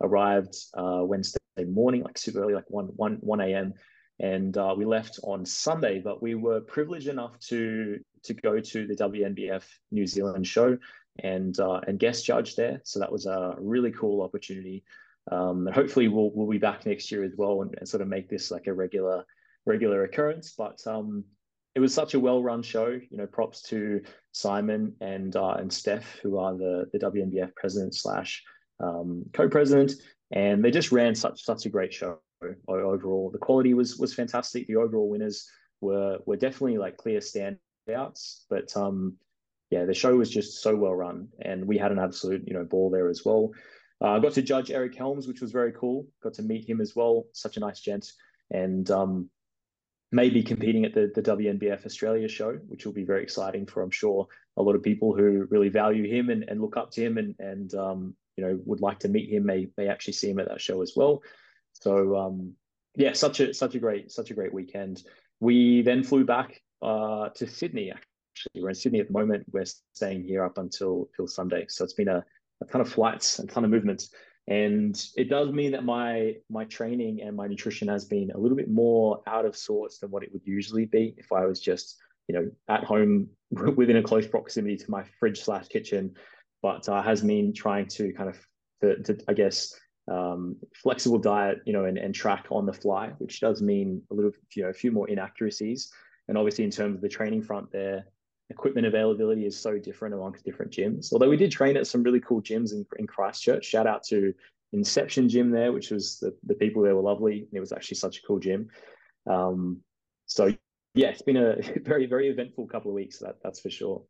[0.00, 3.74] arrived uh, Wednesday morning, like super early, like 1, 1, 1 a.m.
[4.20, 8.86] And uh, we left on Sunday, but we were privileged enough to to go to
[8.86, 10.78] the WNBF New Zealand show
[11.18, 12.80] and uh, and guest judge there.
[12.84, 14.84] So that was a really cool opportunity.
[15.30, 18.08] Um, and hopefully we'll we'll be back next year as well and, and sort of
[18.08, 19.24] make this like a regular
[19.66, 20.54] regular occurrence.
[20.56, 21.24] But um,
[21.74, 22.88] it was such a well-run show.
[22.88, 27.94] You know, props to Simon and uh, and Steph, who are the the WNBF president
[27.94, 28.42] slash
[28.80, 29.92] um, co-president,
[30.32, 32.18] and they just ran such such a great show
[32.68, 33.30] overall.
[33.30, 34.66] The quality was was fantastic.
[34.66, 35.48] The overall winners
[35.80, 39.16] were were definitely like clear standouts, but um,
[39.72, 42.64] yeah, the show was just so well run, and we had an absolute you know
[42.64, 43.52] ball there as well.
[44.02, 46.06] Uh, I got to judge Eric Helms, which was very cool.
[46.22, 47.24] Got to meet him as well.
[47.32, 48.12] Such a nice gent,
[48.50, 49.30] and um,
[50.12, 53.90] maybe competing at the, the WNBF Australia show, which will be very exciting for, I'm
[53.90, 54.26] sure,
[54.58, 57.34] a lot of people who really value him and, and look up to him and,
[57.38, 60.48] and um, you know, would like to meet him, may, may actually see him at
[60.48, 61.22] that show as well.
[61.72, 62.52] So, um,
[62.94, 65.02] yeah, such a, such a great, such a great weekend.
[65.40, 67.92] We then flew back uh, to Sydney,
[68.32, 68.62] actually.
[68.62, 69.44] We're in Sydney at the moment.
[69.52, 71.66] We're staying here up until, until Sunday.
[71.68, 72.24] So it's been a,
[72.60, 74.10] a ton of flights and ton of movements
[74.48, 78.56] and it does mean that my my training and my nutrition has been a little
[78.56, 81.96] bit more out of sorts than what it would usually be if I was just
[82.28, 83.28] you know at home
[83.76, 86.14] within a close proximity to my fridge slash kitchen,
[86.60, 88.38] but uh, has been trying to kind of
[88.80, 89.78] to, to I guess
[90.10, 94.14] um, flexible diet you know and, and track on the fly, which does mean a
[94.14, 95.92] little you know a few more inaccuracies.
[96.28, 98.06] And obviously in terms of the training front there,
[98.52, 101.12] equipment availability is so different amongst different gyms.
[101.12, 103.64] Although we did train at some really cool gyms in, in Christchurch.
[103.64, 104.34] Shout out to
[104.72, 107.38] Inception Gym there, which was the, the people there were lovely.
[107.40, 108.68] And it was actually such a cool gym.
[109.28, 109.80] Um,
[110.26, 110.54] so
[110.94, 113.18] yeah, it's been a very, very eventful couple of weeks.
[113.18, 114.02] That that's for sure.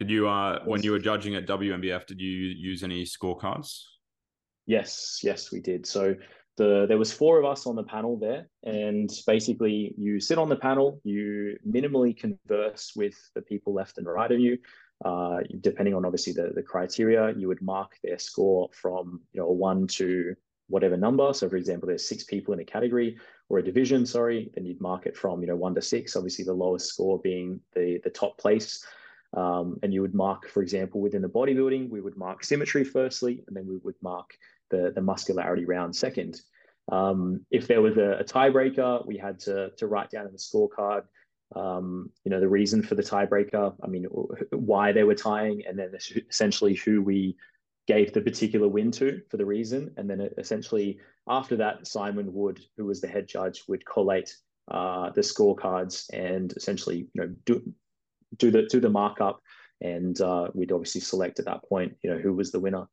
[0.00, 3.82] Did you, uh, when you were judging at WNBF, did you use any scorecards?
[4.66, 5.86] Yes, yes, we did.
[5.86, 6.16] So
[6.56, 10.48] the there was four of us on the panel there, and basically you sit on
[10.48, 14.58] the panel, you minimally converse with the people left and right of you.
[15.04, 19.48] Uh, depending on obviously the, the criteria, you would mark their score from you know
[19.48, 20.34] one to
[20.68, 21.32] whatever number.
[21.34, 24.80] So for example, there's six people in a category or a division, sorry, then you'd
[24.80, 26.16] mark it from you know one to six.
[26.16, 28.84] Obviously, the lowest score being the the top place.
[29.34, 33.42] Um, and you would mark, for example, within the bodybuilding, we would mark symmetry firstly,
[33.46, 34.36] and then we would mark
[34.72, 36.40] the, the muscularity round second.
[36.90, 40.38] Um, if there was a, a, tiebreaker, we had to, to write down in the
[40.38, 41.02] scorecard,
[41.54, 44.04] um, you know, the reason for the tiebreaker, I mean,
[44.50, 45.92] why they were tying, and then
[46.28, 47.36] essentially who we
[47.86, 49.92] gave the particular win to for the reason.
[49.96, 54.36] And then essentially after that, Simon Wood, who was the head judge, would collate
[54.70, 57.62] uh, the scorecards and essentially, you know, do,
[58.38, 59.40] do the do the markup,
[59.80, 62.86] and uh, we'd obviously select at that point, you know, who was the winner.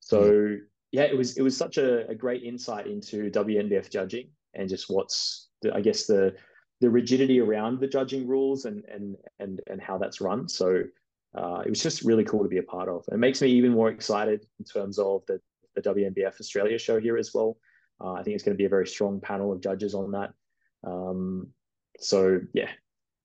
[0.00, 0.58] So.
[0.96, 4.86] Yeah, it was it was such a, a great insight into WNBF judging and just
[4.88, 6.34] what's the, I guess the
[6.80, 10.48] the rigidity around the judging rules and and and and how that's run.
[10.48, 10.84] So
[11.36, 13.04] uh, it was just really cool to be a part of.
[13.12, 15.38] It makes me even more excited in terms of the,
[15.74, 17.58] the WNBF Australia show here as well.
[18.00, 20.30] Uh, I think it's going to be a very strong panel of judges on that.
[20.82, 21.48] Um,
[22.00, 22.70] so yeah,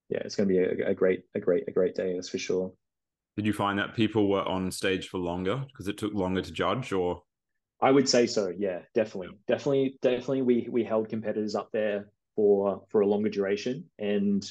[0.09, 2.15] yeah, it's going to be a, a, great, a great, a great day.
[2.15, 2.73] That's for sure.
[3.37, 6.51] Did you find that people were on stage for longer because it took longer to
[6.51, 7.23] judge, or?
[7.81, 8.53] I would say so.
[8.55, 10.43] Yeah, definitely, definitely, definitely.
[10.43, 14.49] We we held competitors up there for for a longer duration, and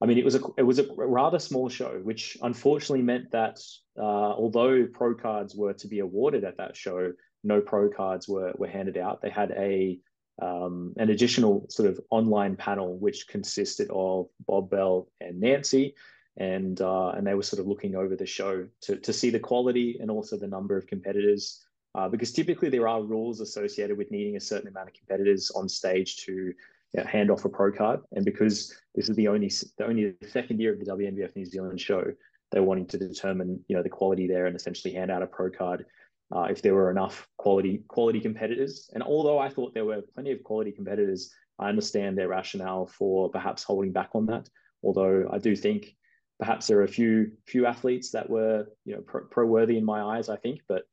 [0.00, 3.58] I mean, it was a it was a rather small show, which unfortunately meant that
[3.98, 8.52] uh, although pro cards were to be awarded at that show, no pro cards were
[8.56, 9.20] were handed out.
[9.20, 9.98] They had a
[10.40, 15.94] um, an additional sort of online panel which consisted of Bob Bell and Nancy,
[16.36, 19.40] and uh, and they were sort of looking over the show to to see the
[19.40, 21.64] quality and also the number of competitors.
[21.94, 25.68] Uh, because typically there are rules associated with needing a certain amount of competitors on
[25.68, 26.54] stage to you
[26.94, 28.00] know, hand off a pro card.
[28.12, 31.80] And because this is the only the only second year of the WNBF New Zealand
[31.80, 32.04] show,
[32.50, 35.50] they're wanting to determine you know the quality there and essentially hand out a pro
[35.50, 35.86] card
[36.34, 38.90] uh, if there were enough quality quality competitors.
[38.94, 43.30] And although I thought there were plenty of quality competitors, I understand their rationale for
[43.30, 44.48] perhaps holding back on that.
[44.82, 45.96] Although I do think
[46.38, 50.02] perhaps there are a few few athletes that were you know pro, worthy in my
[50.02, 50.28] eyes.
[50.28, 50.84] I think, but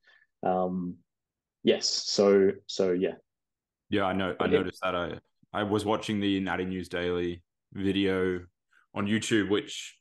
[0.46, 0.96] um,
[1.64, 1.90] yes.
[1.90, 3.16] So so yeah.
[3.90, 4.36] Yeah, I know.
[4.40, 4.96] I noticed that.
[4.96, 5.20] I
[5.54, 8.42] I was watching the Natty News Daily video
[8.94, 9.98] on YouTube, which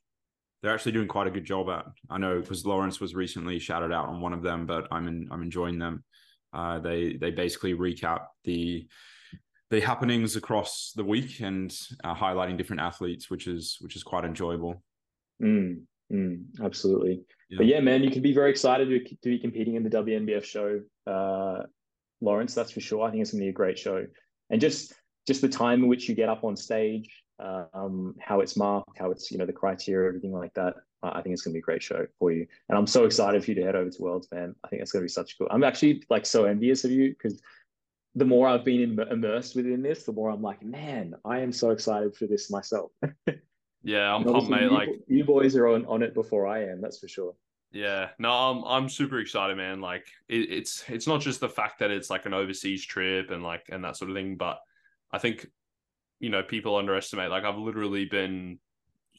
[0.61, 1.85] they're actually doing quite a good job at.
[2.09, 5.27] I know because Lawrence was recently shouted out on one of them, but I'm in,
[5.31, 6.03] I'm enjoying them.
[6.53, 8.87] Uh, they they basically recap the
[9.69, 14.25] the happenings across the week and uh, highlighting different athletes, which is which is quite
[14.25, 14.81] enjoyable.
[15.41, 17.21] Mm, mm, absolutely.
[17.49, 17.57] Yeah.
[17.57, 20.43] But yeah, man, you can be very excited to, to be competing in the WNBF
[20.43, 21.63] show, uh,
[22.21, 22.53] Lawrence.
[22.53, 23.05] That's for sure.
[23.05, 24.05] I think it's gonna be a great show,
[24.49, 24.93] and just
[25.27, 29.11] just the time in which you get up on stage, um, how it's marked, how
[29.11, 30.75] it's you know the criteria, everything like that.
[31.03, 33.43] I think it's going to be a great show for you, and I'm so excited
[33.43, 34.55] for you to head over to Worlds, man.
[34.63, 35.47] I think it's going to be such cool.
[35.51, 37.41] I'm actually like so envious of you because
[38.15, 41.71] the more I've been immersed within this, the more I'm like, man, I am so
[41.71, 42.91] excited for this myself.
[43.85, 44.63] yeah, I'm pumped, mate.
[44.63, 46.81] You, like you boys are on on it before I am.
[46.81, 47.35] That's for sure.
[47.71, 49.79] Yeah, no, I'm I'm super excited, man.
[49.79, 53.43] Like it, it's it's not just the fact that it's like an overseas trip and
[53.43, 54.59] like and that sort of thing, but
[55.11, 55.47] I think,
[56.19, 57.29] you know, people underestimate.
[57.29, 58.57] Like I've literally been,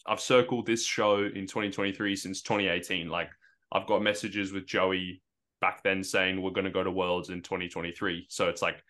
[0.04, 3.08] I've circled this show in 2023 since 2018.
[3.08, 3.30] Like
[3.70, 5.22] I've got messages with Joey
[5.60, 8.26] back then saying we're going to go to Worlds in 2023.
[8.28, 8.82] So it's like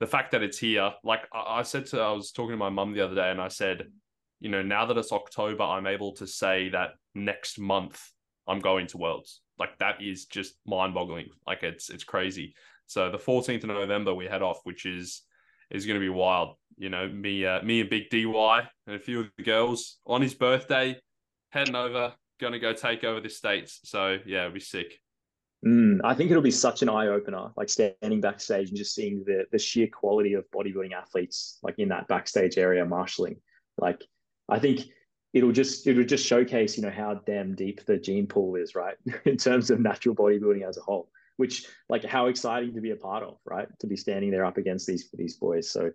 [0.00, 0.92] the fact that it's here.
[1.02, 3.40] Like I, I said to, I was talking to my mum the other day, and
[3.40, 3.88] I said,
[4.40, 8.00] you know, now that it's October, I'm able to say that next month
[8.46, 9.40] I'm going to Worlds.
[9.58, 11.28] Like that is just mind-boggling.
[11.46, 12.54] Like it's it's crazy.
[12.86, 15.22] So the 14th of November we head off, which is
[15.70, 16.56] is going to be wild.
[16.76, 20.20] You know, me, uh, me and Big DY and a few of the girls on
[20.20, 21.00] his birthday,
[21.50, 23.80] heading over, going to go take over the states.
[23.84, 25.00] So yeah, it'll be sick.
[25.64, 29.24] Mm, I think it'll be such an eye opener, like standing backstage and just seeing
[29.24, 33.36] the the sheer quality of bodybuilding athletes, like in that backstage area marshalling.
[33.78, 34.02] Like,
[34.48, 34.80] I think
[35.32, 38.96] it'll just it'll just showcase, you know, how damn deep the gene pool is, right,
[39.24, 42.96] in terms of natural bodybuilding as a whole which like how exciting to be a
[42.96, 43.66] part of, right?
[43.80, 45.70] To be standing there up against these these boys.
[45.70, 45.90] So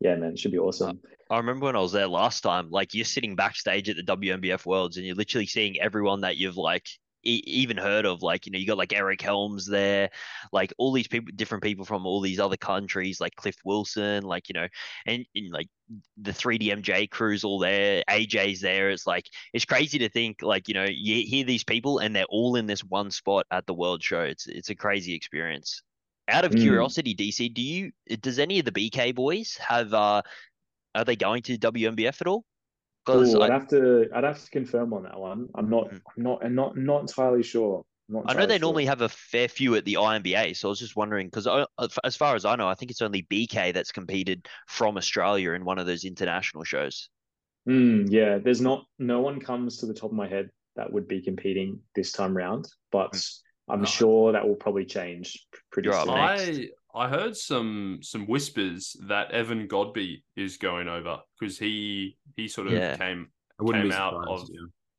[0.00, 1.00] yeah, man, it should be awesome.
[1.30, 4.66] I remember when I was there last time, like you're sitting backstage at the WNBF
[4.66, 6.86] Worlds and you're literally seeing everyone that you've like
[7.24, 8.22] e- even heard of.
[8.22, 10.10] Like, you know, you got like Eric Helms there,
[10.52, 14.48] like all these people, different people from all these other countries, like Cliff Wilson, like,
[14.48, 14.68] you know,
[15.06, 15.68] and, and like
[16.20, 18.90] the 3DMJ crew's all there, AJ's there.
[18.90, 22.24] It's like, it's crazy to think, like, you know, you hear these people and they're
[22.28, 24.20] all in this one spot at the World Show.
[24.20, 25.82] It's, it's a crazy experience.
[26.28, 26.60] Out of mm.
[26.60, 30.22] curiosity, DC, do you, does any of the BK boys have, uh,
[30.94, 32.44] are they going to WNBF at all?
[33.04, 35.48] Because I'd have to, I'd have to confirm on that one.
[35.54, 36.00] I'm not, mm.
[36.16, 37.84] I'm not, I'm not, not entirely sure.
[38.08, 38.60] Entirely I know they sure.
[38.60, 41.66] normally have a fair few at the IMBA, so I was just wondering because uh,
[42.02, 45.64] as far as I know, I think it's only BK that's competed from Australia in
[45.64, 47.08] one of those international shows.
[47.68, 51.08] Mm, yeah, there's not, no one comes to the top of my head that would
[51.08, 53.38] be competing this time round, but mm.
[53.68, 53.86] I'm oh.
[53.86, 56.10] sure that will probably change pretty You're soon.
[56.10, 62.46] I I heard some some whispers that Evan Godby is going over because he he
[62.46, 62.96] sort of yeah.
[62.96, 63.28] came
[63.66, 64.48] came out of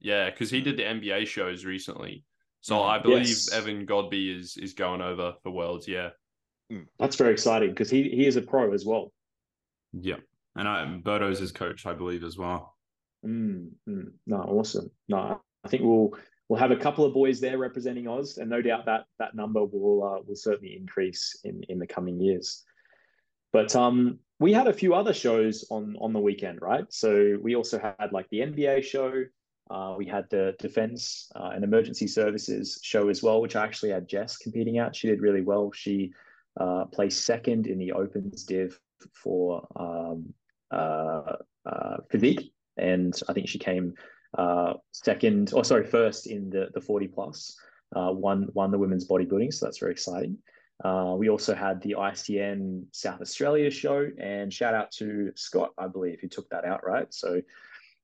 [0.02, 2.24] yeah because yeah, he did the NBA shows recently.
[2.62, 2.86] So mm.
[2.86, 3.54] I believe yes.
[3.54, 5.88] Evan Godby is is going over for Worlds.
[5.88, 6.10] Yeah,
[6.72, 6.86] mm.
[7.00, 9.12] that's very exciting because he he is a pro as well.
[9.94, 10.18] Yeah,
[10.56, 12.76] and I, Berto's his coach, I believe, as well.
[13.26, 14.12] Mm, mm.
[14.28, 14.92] No, awesome.
[15.08, 16.12] No, I think we'll
[16.50, 19.64] we'll have a couple of boys there representing Oz, and no doubt that that number
[19.64, 22.64] will uh, will certainly increase in in the coming years.
[23.52, 26.86] But um, we had a few other shows on on the weekend, right?
[26.90, 29.24] So we also had like the NBA show.
[29.70, 33.90] Uh, we had the defense uh, and emergency services show as well, which I actually
[33.90, 34.96] had Jess competing at.
[34.96, 35.72] She did really well.
[35.72, 36.14] She
[36.60, 38.80] uh, placed second in the opens div
[39.12, 40.34] for um,
[40.70, 43.96] uh, uh, physique, and I think she came
[44.38, 47.58] uh, second, or sorry, first in the the forty plus.
[47.96, 50.38] Uh, won won the women's bodybuilding, so that's very exciting.
[50.84, 55.88] Uh, we also had the ICN South Australia show, and shout out to Scott, I
[55.88, 57.14] believe, who took that out, right?
[57.14, 57.42] So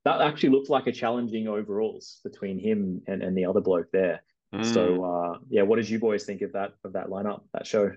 [0.06, 4.22] that actually looked like a challenging overalls between him and, and the other bloke there.
[4.54, 4.66] Mm.
[4.74, 7.92] So uh, yeah, what did you boys think of that of that lineup, that show?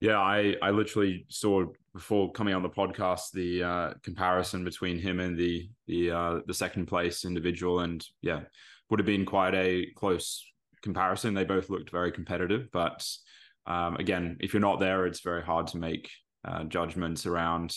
[0.00, 5.20] Yeah, I I literally saw before coming on the podcast the uh, comparison between him
[5.20, 8.40] and the the uh, the second place individual, and yeah,
[8.90, 10.44] would have been quite a close
[10.82, 11.34] comparison.
[11.34, 13.06] They both looked very competitive, but
[13.66, 16.10] um, again, if you're not there, it's very hard to make
[16.44, 17.74] uh, judgments around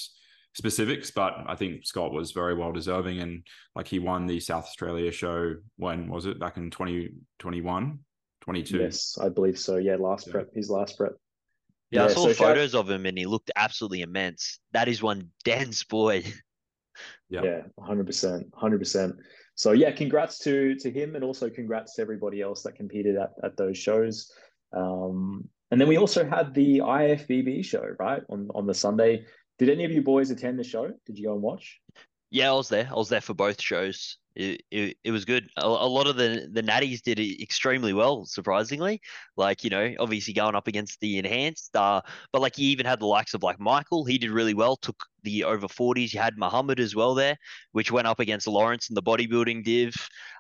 [0.53, 1.11] specifics.
[1.11, 5.11] But I think Scott was very well deserving, and like he won the South Australia
[5.11, 7.99] show when was it back in 2021,
[8.41, 8.77] 22?
[8.77, 9.77] Yes, I believe so.
[9.77, 10.33] Yeah, last yeah.
[10.33, 11.13] prep, his last prep.
[11.91, 14.59] Yeah, yeah I saw so photos shout- of him and he looked absolutely immense.
[14.73, 16.23] That is one dense boy.
[17.29, 19.15] Yeah, yeah, hundred percent, hundred percent.
[19.55, 23.31] So yeah, congrats to to him and also congrats to everybody else that competed at,
[23.43, 24.31] at those shows.
[24.73, 29.25] Um, and then we also had the IFBB show, right, on, on the Sunday.
[29.59, 30.91] Did any of you boys attend the show?
[31.05, 31.79] Did you go and watch?
[32.29, 32.87] Yeah, I was there.
[32.89, 34.17] I was there for both shows.
[34.39, 35.49] It, it, was good.
[35.57, 39.01] A, a, lot of the, the natties did extremely well, surprisingly.
[39.35, 42.99] Like, you know, obviously going up against the enhanced, uh, but like you even had
[42.99, 46.13] the likes of like Michael, he did really well, took the over 40s.
[46.13, 47.35] You had Muhammad as well there,
[47.71, 49.95] which went up against Lawrence in the bodybuilding div.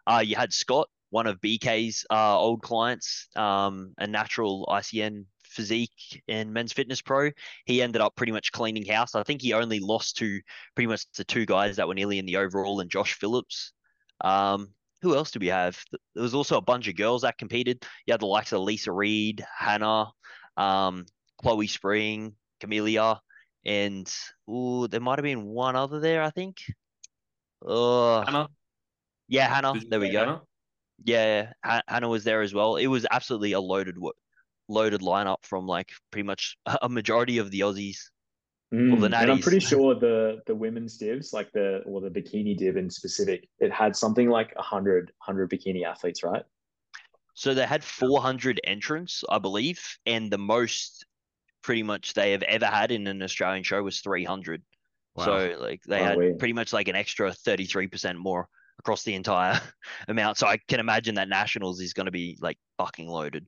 [0.05, 6.21] Uh, you had Scott, one of BK's uh, old clients, um, a natural ICN physique
[6.27, 7.31] and men's fitness pro.
[7.65, 9.15] He ended up pretty much cleaning house.
[9.15, 10.39] I think he only lost to
[10.75, 13.73] pretty much the two guys that were nearly in the overall and Josh Phillips.
[14.21, 14.69] Um,
[15.01, 15.77] who else do we have?
[16.15, 17.85] There was also a bunch of girls that competed.
[18.05, 20.07] You had the likes of Lisa Reed, Hannah,
[20.55, 21.05] um,
[21.41, 23.19] Chloe Spring, Camellia,
[23.65, 24.11] and
[24.49, 26.57] ooh, there might have been one other there, I think.
[27.65, 28.49] Uh, Hannah.
[29.27, 29.73] Yeah, Hannah.
[29.87, 30.19] There we go.
[30.19, 30.41] Hannah?
[31.03, 32.77] Yeah, Hannah was there as well.
[32.77, 33.97] It was absolutely a loaded
[34.69, 37.97] loaded lineup from like pretty much a majority of the Aussies.
[38.73, 42.57] Mm, the and I'm pretty sure the the women's divs, like the or the bikini
[42.57, 46.43] div in specific, it had something like 100, 100 bikini athletes, right?
[47.33, 51.05] So they had 400 entrants, I believe, and the most
[51.61, 54.63] pretty much they have ever had in an Australian show was 300.
[55.15, 55.25] Wow.
[55.25, 56.39] So like they oh, had weird.
[56.39, 58.49] pretty much like an extra 33% more
[58.79, 59.61] across the entire
[60.07, 60.37] amount.
[60.37, 63.45] So I can imagine that nationals is going to be like fucking loaded.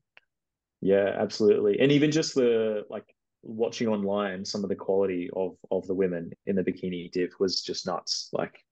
[0.80, 1.78] Yeah, absolutely.
[1.80, 3.04] And even just the like
[3.42, 7.62] watching online some of the quality of of the women in the bikini div was
[7.62, 8.28] just nuts.
[8.32, 8.64] Like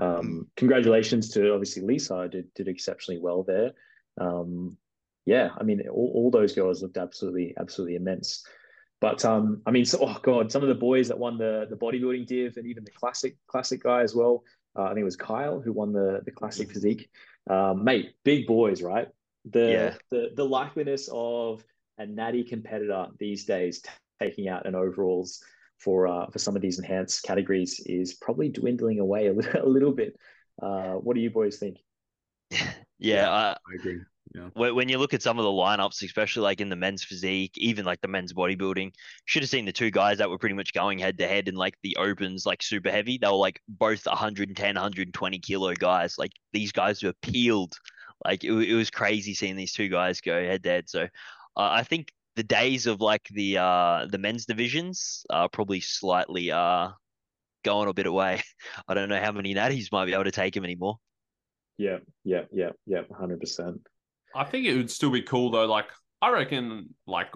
[0.00, 0.46] um mm.
[0.56, 3.72] congratulations to obviously Lisa did did exceptionally well there.
[4.20, 4.76] Um
[5.24, 8.44] yeah, I mean all, all those girls looked absolutely absolutely immense.
[9.02, 11.76] But um, I mean, so, oh god, some of the boys that won the the
[11.76, 14.44] bodybuilding div and even the classic classic guy as well.
[14.78, 17.10] Uh, I think it was Kyle who won the the classic physique.
[17.50, 19.08] Um, mate, big boys, right?
[19.50, 19.94] The yeah.
[20.12, 21.64] the the likeliness of
[22.02, 25.42] a natty competitor these days t- taking out an overalls
[25.78, 29.68] for uh, for some of these enhanced categories is probably dwindling away a, little, a
[29.68, 30.16] little bit.
[30.60, 31.78] Uh, what do you boys think?
[32.50, 34.00] yeah, yeah I, I agree.
[34.34, 34.48] Yeah.
[34.54, 37.84] When you look at some of the lineups, especially like in the men's physique, even
[37.84, 38.92] like the men's bodybuilding,
[39.26, 41.54] should have seen the two guys that were pretty much going head to head in
[41.54, 43.18] like the opens, like super heavy.
[43.18, 46.16] They were like both 110, 120 kilo guys.
[46.16, 47.74] Like these guys were peeled.
[48.24, 50.88] Like it, it was crazy seeing these two guys go head to head.
[50.88, 51.08] So
[51.56, 56.50] uh, I think the days of like the uh the men's divisions are probably slightly
[56.50, 56.88] uh
[57.64, 58.42] going a bit away.
[58.88, 60.96] I don't know how many natties might be able to take him anymore.
[61.78, 63.80] Yeah, yeah, yeah, yeah, hundred percent.
[64.34, 65.66] I think it would still be cool though.
[65.66, 65.86] Like
[66.20, 67.28] I reckon, like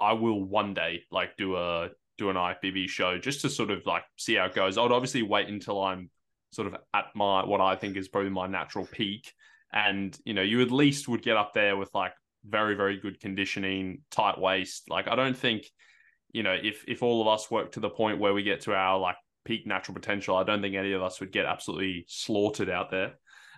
[0.00, 3.84] I will one day like do a do an IFBB show just to sort of
[3.86, 4.78] like see how it goes.
[4.78, 6.10] I'd obviously wait until I'm
[6.50, 9.32] sort of at my what I think is probably my natural peak,
[9.72, 12.12] and you know you at least would get up there with like
[12.46, 14.88] very very good conditioning, tight waist.
[14.88, 15.70] Like I don't think
[16.32, 18.74] you know if if all of us work to the point where we get to
[18.74, 22.70] our like peak natural potential, I don't think any of us would get absolutely slaughtered
[22.70, 23.14] out there.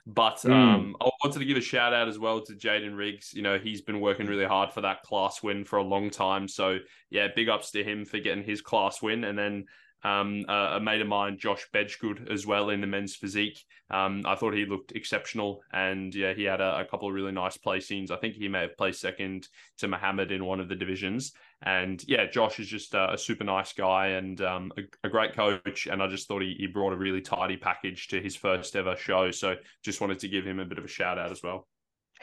[0.07, 0.53] But mm.
[0.53, 3.33] um, I wanted to give a shout out as well to Jaden Riggs.
[3.33, 6.47] You know, he's been working really hard for that class win for a long time.
[6.47, 6.79] So,
[7.11, 9.25] yeah, big ups to him for getting his class win.
[9.25, 9.65] And then
[10.05, 13.65] um, a, a mate of mine, Josh Bedgood, as well in the men's physique.
[13.91, 17.33] Um, I thought he looked exceptional, and yeah, he had a, a, couple of really
[17.33, 18.11] nice placings.
[18.11, 19.49] I think he may have placed second
[19.79, 21.33] to Muhammad in one of the divisions.
[21.63, 25.35] And yeah, Josh is just a, a super nice guy and um, a, a, great
[25.35, 25.87] coach.
[25.87, 28.97] And I just thought he, he brought a really tidy package to his first ever
[28.97, 29.31] show.
[29.31, 31.67] So just wanted to give him a bit of a shout out as well.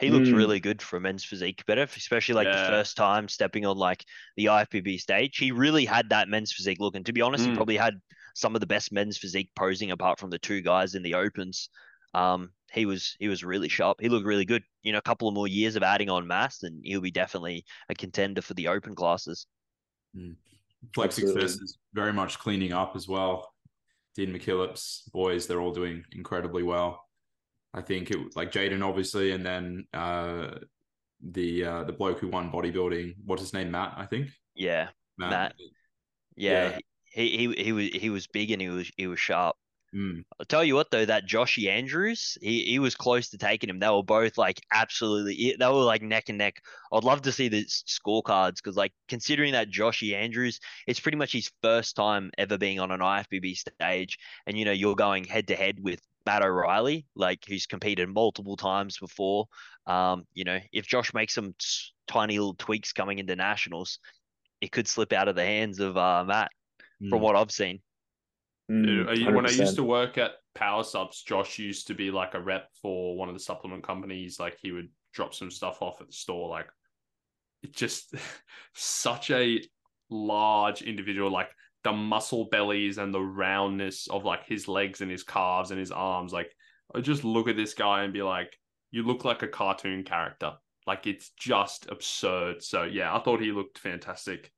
[0.00, 0.36] He looks mm.
[0.36, 2.62] really good for a men's physique better, especially like yeah.
[2.62, 4.04] the first time stepping on like
[4.36, 5.36] the IFBB stage.
[5.36, 6.96] He really had that men's physique look.
[6.96, 7.50] And to be honest, mm.
[7.50, 8.00] he probably had
[8.34, 11.68] some of the best men's physique posing apart from the two guys in the opens.
[12.14, 13.98] Um, he was he was really sharp.
[14.00, 14.62] He looked really good.
[14.82, 17.64] You know, a couple of more years of adding on mass, and he'll be definitely
[17.88, 19.46] a contender for the open classes.
[20.16, 20.36] Mm.
[20.94, 23.52] Flex Success is very much cleaning up as well.
[24.16, 27.04] Dean McKillop's boys, they're all doing incredibly well.
[27.74, 30.58] I think it like Jaden obviously, and then uh,
[31.22, 33.14] the uh, the bloke who won bodybuilding.
[33.24, 33.70] What's his name?
[33.70, 34.28] Matt, I think.
[34.54, 35.30] Yeah, Matt.
[35.30, 35.54] Matt.
[36.36, 36.78] Yeah, yeah,
[37.12, 39.56] he he he was he was big and he was he was sharp.
[39.94, 40.24] Mm.
[40.40, 43.78] I'll tell you what though, that Joshy Andrews, he, he was close to taking him.
[43.78, 46.62] They were both like absolutely, they were like neck and neck.
[46.90, 51.32] I'd love to see the scorecards because like considering that Joshy Andrews, it's pretty much
[51.32, 55.48] his first time ever being on an IFBB stage, and you know you're going head
[55.48, 59.46] to head with Matt O'Reilly, like who's competed multiple times before.
[59.86, 61.66] Um, you know, if Josh makes some t-
[62.06, 63.98] tiny little tweaks coming into nationals,
[64.60, 66.50] it could slip out of the hands of uh, Matt,
[67.02, 67.08] mm.
[67.08, 67.80] from what I've seen.
[68.70, 72.40] Mm, when I used to work at Power Subs, Josh used to be like a
[72.40, 74.38] rep for one of the supplement companies.
[74.38, 76.48] Like he would drop some stuff off at the store.
[76.48, 76.68] Like
[77.62, 78.14] it just
[78.74, 79.60] such a
[80.10, 81.30] large individual.
[81.30, 81.50] Like
[81.84, 85.90] the muscle bellies and the roundness of like his legs and his calves and his
[85.90, 86.32] arms.
[86.32, 86.54] Like
[86.94, 88.56] I just look at this guy and be like,
[88.90, 90.52] you look like a cartoon character.
[90.86, 92.62] Like it's just absurd.
[92.62, 94.50] So yeah, I thought he looked fantastic.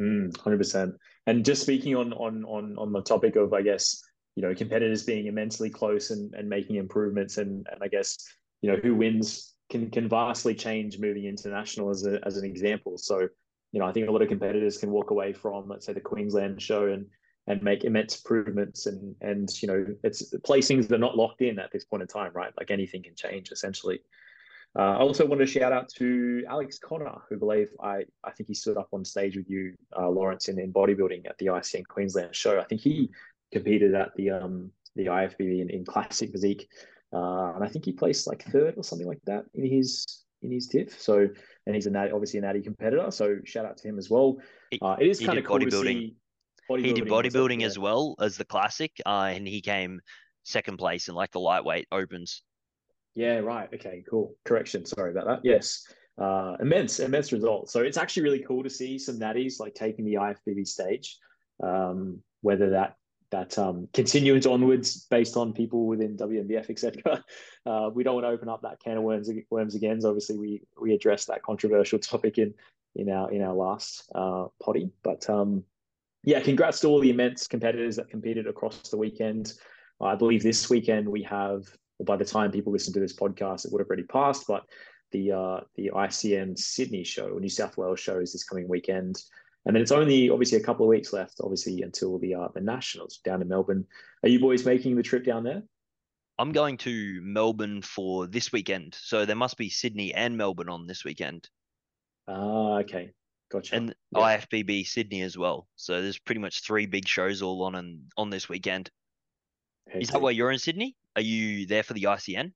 [0.00, 0.94] Mm, hundred percent.
[1.26, 4.02] And just speaking on on on on the topic of, I guess,
[4.34, 8.16] you know, competitors being immensely close and, and making improvements, and and I guess,
[8.60, 12.98] you know, who wins can can vastly change moving international as a as an example.
[12.98, 13.28] So
[13.72, 16.00] you know, I think a lot of competitors can walk away from, let's say, the
[16.00, 17.06] Queensland show and
[17.48, 21.58] and make immense improvements and and you know it's placings that are not locked in
[21.58, 22.52] at this point in time right?
[22.58, 24.00] Like anything can change essentially.
[24.78, 28.46] Uh, i also want to shout out to alex connor who believe i i think
[28.46, 31.86] he stood up on stage with you uh, lawrence in, in bodybuilding at the icn
[31.86, 32.60] queensland show.
[32.60, 33.08] I think he
[33.52, 36.68] competed at the um the ifbb in, in classic physique
[37.14, 40.52] uh, and i think he placed like third or something like that in his in
[40.52, 40.94] his div.
[40.98, 41.28] So,
[41.66, 43.10] and he's a natty, obviously a natty competitor.
[43.10, 44.38] So shout out to him as well.
[44.80, 45.76] Uh, it is kind of cool to see.
[45.76, 46.12] Bodybuilding
[46.74, 50.00] he did bodybuilding as well as the classic, uh, and he came
[50.42, 52.42] second place in like the lightweight opens.
[53.14, 53.68] Yeah, right.
[53.72, 54.34] Okay, cool.
[54.44, 54.84] Correction.
[54.84, 55.40] Sorry about that.
[55.42, 55.86] Yes.
[56.18, 57.72] Uh, immense, immense results.
[57.72, 61.18] So it's actually really cool to see some natties like taking the IFBB stage.
[61.62, 62.96] Um, whether that
[63.30, 67.24] that um, continuance onwards based on people within WNBF, etc.
[67.66, 70.00] Uh, we don't want to open up that can of worms, worms again.
[70.00, 72.54] So obviously, we we addressed that controversial topic in
[72.94, 74.92] in our in our last uh, potty.
[75.02, 75.64] But um,
[76.22, 79.54] yeah, congrats to all the immense competitors that competed across the weekend.
[80.00, 81.64] I believe this weekend we have.
[82.04, 84.46] By the time people listen to this podcast, it would have already passed.
[84.46, 84.64] But
[85.10, 89.22] the uh, the ICN Sydney show, New South Wales show, is this coming weekend.
[89.66, 92.60] And then it's only obviously a couple of weeks left, obviously, until the uh, the
[92.60, 93.84] Nationals down in Melbourne.
[94.22, 95.62] Are you boys making the trip down there?
[96.38, 100.86] I'm going to Melbourne for this weekend, so there must be Sydney and Melbourne on
[100.86, 101.48] this weekend.
[102.28, 103.10] Ah, okay,
[103.50, 103.74] gotcha.
[103.74, 104.38] And yeah.
[104.38, 105.66] IFBB Sydney as well.
[105.74, 108.90] So there's pretty much three big shows all on and on this weekend.
[109.94, 110.94] Is that why you're in Sydney?
[111.16, 112.52] Are you there for the ICN?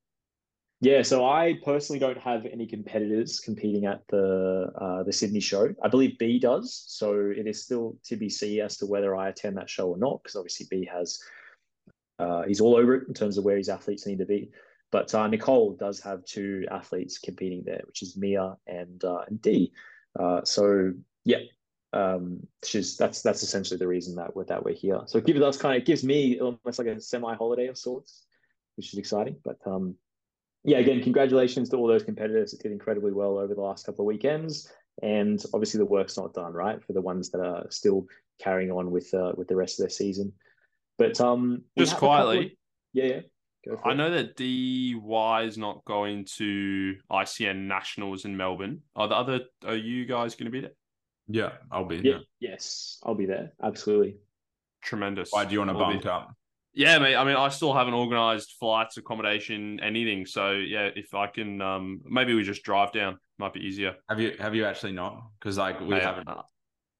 [0.82, 5.74] Yeah, so I personally don't have any competitors competing at the uh, the Sydney show.
[5.82, 9.68] I believe B does, so it is still TBC as to whether I attend that
[9.68, 10.22] show or not.
[10.22, 11.22] Because obviously B has
[12.18, 14.50] uh, he's all over it in terms of where his athletes need to be.
[14.90, 19.40] But uh, Nicole does have two athletes competing there, which is Mia and uh, and
[19.42, 19.72] D.
[20.18, 21.40] Uh, so yeah,
[21.92, 25.02] um, she's that's that's essentially the reason that we're that we're here.
[25.06, 27.76] So it gives us kind of it gives me almost like a semi holiday of
[27.76, 28.24] sorts,
[28.76, 29.36] which is exciting.
[29.44, 29.94] But um,
[30.64, 34.04] yeah, again, congratulations to all those competitors that did incredibly well over the last couple
[34.04, 34.70] of weekends.
[35.02, 38.06] And obviously, the work's not done, right, for the ones that are still
[38.38, 40.32] carrying on with uh, with the rest of their season.
[40.98, 42.52] But um, just quietly, of,
[42.92, 43.20] yeah, yeah.
[43.84, 48.82] I know that DY is not going to ICN Nationals in Melbourne.
[48.94, 49.40] Are the other?
[49.64, 50.72] Are you guys going to be there?
[51.28, 52.00] Yeah, I'll be.
[52.02, 53.52] Yeah, yes, I'll be there.
[53.62, 54.16] Absolutely.
[54.82, 55.30] Tremendous.
[55.30, 56.34] Why do you want to bunk up?
[56.72, 57.16] Yeah, mate.
[57.16, 60.24] I mean, I still haven't organised flights, accommodation, anything.
[60.26, 63.18] So yeah, if I can, um, maybe we just drive down.
[63.38, 63.94] Might be easier.
[64.08, 65.20] Have you Have you actually not?
[65.38, 66.28] Because like we haven't.
[66.28, 66.42] Uh,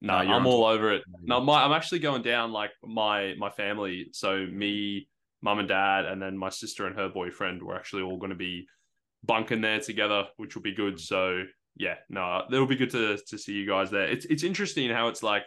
[0.01, 1.03] No, no I'm all over it.
[1.23, 4.09] No, my, I'm actually going down like my my family.
[4.13, 5.09] So me,
[5.43, 7.63] mum and dad, and then my sister and her boyfriend.
[7.63, 8.67] We're actually all going to be
[9.23, 10.99] bunking there together, which will be good.
[10.99, 11.43] So
[11.77, 14.09] yeah, no, it'll be good to to see you guys there.
[14.09, 15.45] It's it's interesting how it's like,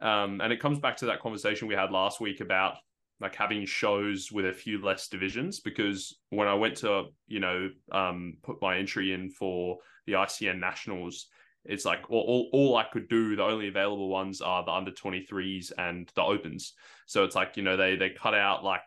[0.00, 2.76] um, and it comes back to that conversation we had last week about
[3.20, 7.70] like having shows with a few less divisions because when I went to you know
[7.92, 11.26] um put my entry in for the ICN Nationals,
[11.64, 13.36] it's like all, all, all I could do.
[13.36, 16.74] The only available ones are the under 23s and the opens.
[17.06, 18.82] So it's like you know they they cut out like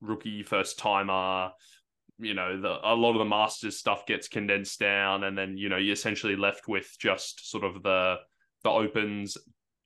[0.00, 1.50] rookie first timer.
[2.18, 5.68] You know the a lot of the masters stuff gets condensed down, and then you
[5.68, 8.16] know you're essentially left with just sort of the
[8.62, 9.36] the opens,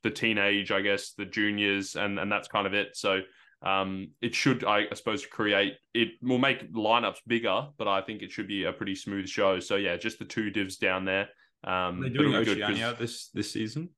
[0.03, 2.97] the teenage, I guess, the juniors, and and that's kind of it.
[2.97, 3.20] So
[3.63, 8.23] um, it should, I, I, suppose, create it will make lineups bigger, but I think
[8.23, 9.59] it should be a pretty smooth show.
[9.59, 11.29] So yeah, just the two divs down there.
[11.65, 13.91] Um, They're doing Oceania this this season.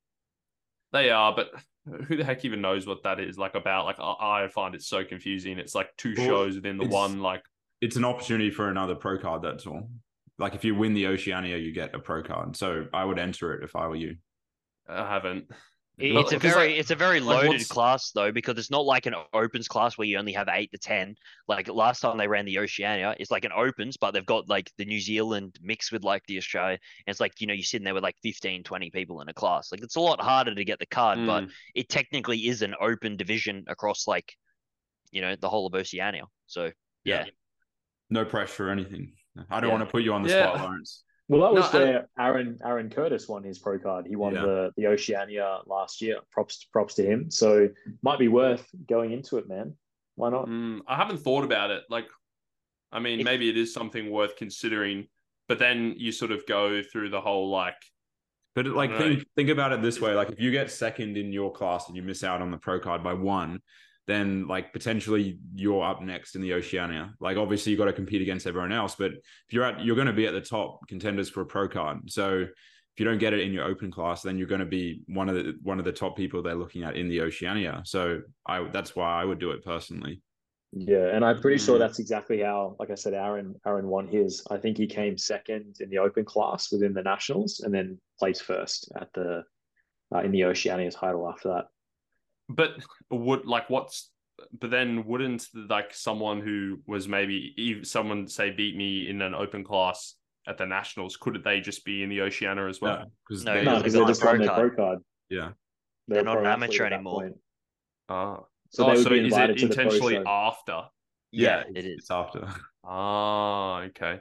[0.93, 1.51] They are, but
[2.07, 3.85] who the heck even knows what that is like about?
[3.85, 5.59] Like I, I find it so confusing.
[5.59, 7.21] It's like two well, shows within the one.
[7.21, 7.43] Like
[7.81, 9.43] it's an opportunity for another pro card.
[9.43, 9.91] That's all.
[10.39, 12.57] Like if you win the Oceania, you get a pro card.
[12.57, 14.17] So I would enter it if I were you.
[14.89, 15.51] I haven't.
[16.01, 19.69] It's a very it's a very loaded class though because it's not like an opens
[19.69, 21.15] class where you only have eight to ten.
[21.47, 24.71] Like last time they ran the Oceania, it's like an opens, but they've got like
[24.79, 26.79] the New Zealand mixed with like the Australia.
[27.07, 29.35] And it's like you know you're sitting there with like 15, 20 people in a
[29.35, 29.71] class.
[29.71, 31.27] Like it's a lot harder to get the card, mm.
[31.27, 31.45] but
[31.75, 34.35] it technically is an open division across like
[35.11, 36.25] you know the whole of Oceania.
[36.47, 36.71] So
[37.05, 37.31] yeah, yeah.
[38.09, 39.13] no pressure or anything.
[39.51, 39.77] I don't yeah.
[39.77, 40.53] want to put you on the yeah.
[40.53, 41.05] spot, Lawrence.
[41.31, 44.05] Well, that was no, where Aaron Aaron Curtis won his pro card.
[44.05, 44.43] He won yeah.
[44.43, 46.16] the the Oceania last year.
[46.33, 47.31] Props props to him.
[47.31, 47.68] So
[48.03, 49.76] might be worth going into it, man.
[50.16, 50.49] Why not?
[50.49, 51.85] Mm, I haven't thought about it.
[51.89, 52.09] Like,
[52.91, 55.07] I mean, maybe it is something worth considering.
[55.47, 57.78] But then you sort of go through the whole like.
[58.57, 61.53] But like think think about it this way: like if you get second in your
[61.53, 63.61] class and you miss out on the pro card by one,
[64.07, 67.15] then like potentially you're up next in the Oceania.
[67.21, 70.07] Like obviously you got to compete against everyone else, but if you're at you're going
[70.07, 72.11] to be at the top contenders for a pro card.
[72.11, 75.03] So if you don't get it in your open class, then you're going to be
[75.07, 77.83] one of the one of the top people they're looking at in the Oceania.
[77.85, 80.23] So I that's why I would do it personally.
[80.73, 81.81] Yeah, and I'm pretty sure mm.
[81.81, 84.43] that's exactly how, like I said, Aaron Aaron won his.
[84.51, 88.43] I think he came second in the open class within the nationals, and then placed
[88.43, 89.43] first at the
[90.15, 91.65] uh, in the Oceania title after that.
[92.51, 92.71] But
[93.11, 94.11] would like what's
[94.59, 99.65] but then wouldn't like someone who was maybe someone say beat me in an open
[99.65, 100.15] class
[100.47, 103.05] at the nationals couldn't they just be in the oceania as well?
[103.29, 104.99] Because no, they, no, they're just on their pro card.
[105.29, 105.51] Yeah.
[106.09, 107.31] They're, they're not an amateur anymore.
[108.09, 108.41] ah.
[108.73, 110.83] So, oh, so is it intentionally after?
[111.33, 111.99] Yeah, yeah, it is.
[111.99, 112.49] it's after.
[112.83, 114.21] Ah okay.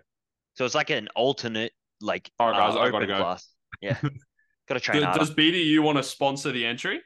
[0.55, 1.71] So it's like an alternate
[2.01, 3.17] like all right guys uh, i gotta go.
[3.17, 3.47] class.
[3.81, 3.97] yeah.
[4.67, 6.99] Gotta train does, does bdu want to sponsor the entry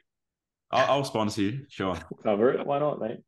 [0.74, 1.66] I'll, I'll sponsor you.
[1.68, 1.96] Sure.
[2.22, 2.66] Cover it.
[2.66, 3.18] Why not, mate?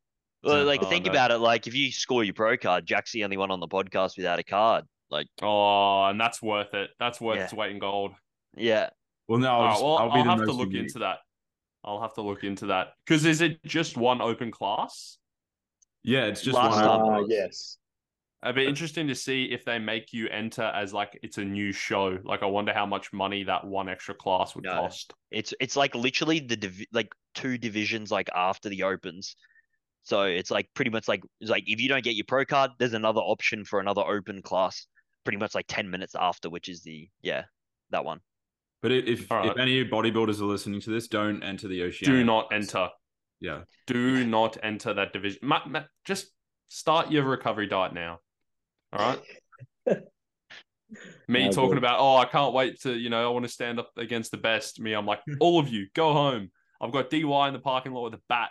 [0.42, 1.12] Well, like oh, think no.
[1.12, 1.38] about it.
[1.38, 4.38] Like if you score your pro card, Jack's the only one on the podcast without
[4.38, 4.84] a card.
[5.10, 6.90] Like oh, and that's worth it.
[6.98, 7.44] That's worth yeah.
[7.44, 8.12] its weight in gold.
[8.56, 8.90] Yeah.
[9.28, 10.88] Well, no, I'll, just, well, I'll, I'll have to look unique.
[10.88, 11.18] into that.
[11.84, 15.18] I'll have to look into that because is it just one open class?
[16.02, 17.14] Yeah, it's just Last one.
[17.14, 17.78] Uh, yes.
[18.46, 21.72] It'd be interesting to see if they make you enter as like it's a new
[21.72, 22.18] show.
[22.24, 25.12] Like, I wonder how much money that one extra class would no, cost.
[25.30, 29.34] It's it's like literally the div- like two divisions like after the opens.
[30.04, 32.94] So it's like pretty much like like if you don't get your pro card, there's
[32.94, 34.86] another option for another open class,
[35.24, 37.44] pretty much like ten minutes after, which is the yeah
[37.90, 38.20] that one.
[38.82, 39.46] But if right.
[39.46, 42.06] if any bodybuilders are listening to this, don't enter the ocean.
[42.06, 42.88] Do not enter.
[43.40, 43.62] Yeah.
[43.86, 45.40] Do not enter that division.
[45.42, 46.28] Matt, Matt, just
[46.68, 48.20] start your recovery diet now.
[48.92, 49.16] All
[49.86, 50.02] right.
[51.28, 53.90] Me talking about, oh, I can't wait to, you know, I want to stand up
[53.96, 54.80] against the best.
[54.80, 56.50] Me, I'm like, all of you, go home.
[56.80, 58.50] I've got DY in the parking lot with a bat.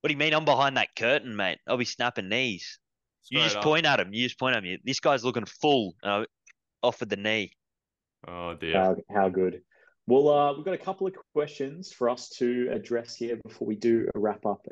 [0.00, 1.58] What do you mean I'm behind that curtain, mate?
[1.66, 2.78] I'll be snapping knees.
[3.22, 3.62] Straight you just up.
[3.62, 4.12] point at him.
[4.12, 4.78] You just point at me.
[4.84, 5.94] This guy's looking full.
[6.02, 6.26] And I
[6.82, 7.52] offered the knee.
[8.26, 8.74] Oh dear.
[8.74, 9.62] How, how good.
[10.06, 13.76] Well, uh, we've got a couple of questions for us to address here before we
[13.76, 14.66] do a wrap up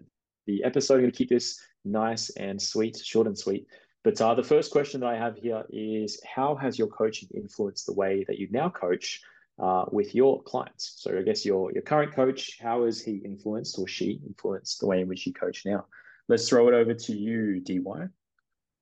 [0.46, 0.94] the episode.
[0.94, 3.66] I'm going to keep this nice and sweet, short and sweet.
[4.04, 7.86] But uh, the first question that I have here is how has your coaching influenced
[7.86, 9.20] the way that you now coach
[9.60, 10.94] uh, with your clients?
[10.98, 14.86] So I guess your your current coach, how has he influenced or she influenced the
[14.86, 15.86] way in which you coach now?
[16.28, 18.08] Let's throw it over to you, DY.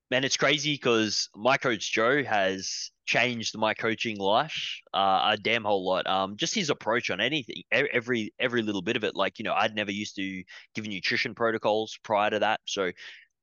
[0.09, 5.63] Man, it's crazy because my coach Joe has changed my coaching life uh, a damn
[5.63, 6.05] whole lot.
[6.07, 9.15] Um, just his approach on anything, every every little bit of it.
[9.15, 10.43] Like you know, I'd never used to
[10.73, 12.91] give nutrition protocols prior to that, so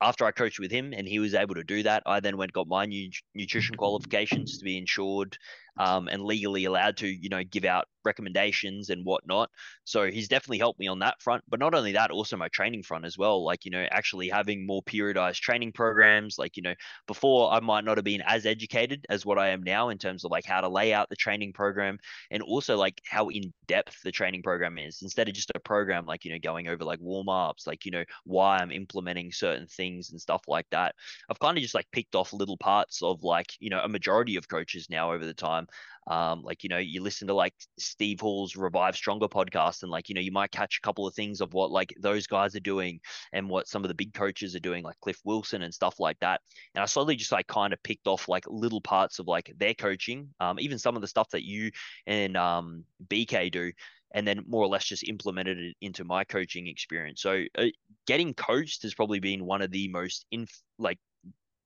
[0.00, 2.52] after I coached with him and he was able to do that, I then went
[2.52, 2.86] got my
[3.34, 5.36] nutrition qualifications to be insured
[5.78, 9.50] um, and legally allowed to, you know, give out recommendations and whatnot.
[9.84, 11.44] So he's definitely helped me on that front.
[11.48, 13.44] But not only that, also my training front as well.
[13.44, 16.38] Like, you know, actually having more periodized training programs.
[16.38, 16.74] Like, you know,
[17.06, 20.24] before I might not have been as educated as what I am now in terms
[20.24, 21.98] of like how to lay out the training program
[22.30, 26.06] and also like how in depth the training program is instead of just a program
[26.06, 29.66] like, you know, going over like warm ups, like, you know, why I'm implementing certain
[29.66, 30.94] things and stuff like that.
[31.30, 34.36] I've kind of just like picked off little parts of like, you know, a majority
[34.36, 35.67] of coaches now over the time
[36.06, 40.08] um, like, you know, you listen to like Steve Hall's Revive Stronger podcast, and like,
[40.08, 42.60] you know, you might catch a couple of things of what like those guys are
[42.60, 43.00] doing
[43.32, 46.18] and what some of the big coaches are doing, like Cliff Wilson and stuff like
[46.20, 46.40] that.
[46.74, 49.74] And I slowly just like kind of picked off like little parts of like their
[49.74, 51.70] coaching, um, even some of the stuff that you
[52.06, 53.72] and um, BK do
[54.14, 57.20] and then more or less just implemented it into my coaching experience.
[57.20, 57.66] So uh,
[58.06, 60.46] getting coached has probably been one of the most in
[60.78, 60.98] like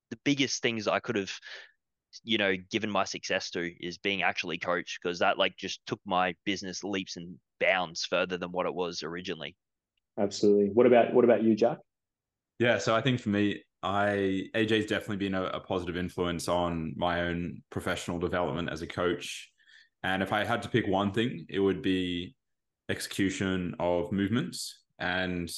[0.09, 1.31] the biggest things I could have
[2.23, 5.99] you know given my success to is being actually coached because that like just took
[6.05, 9.55] my business leaps and bounds further than what it was originally.
[10.19, 10.69] Absolutely.
[10.73, 11.77] What about what about you jack?
[12.59, 16.93] Yeah so i think for me i aj's definitely been a, a positive influence on
[16.95, 19.49] my own professional development as a coach.
[20.03, 22.35] And if i had to pick one thing it would be
[22.89, 24.81] execution of movements.
[24.99, 25.49] And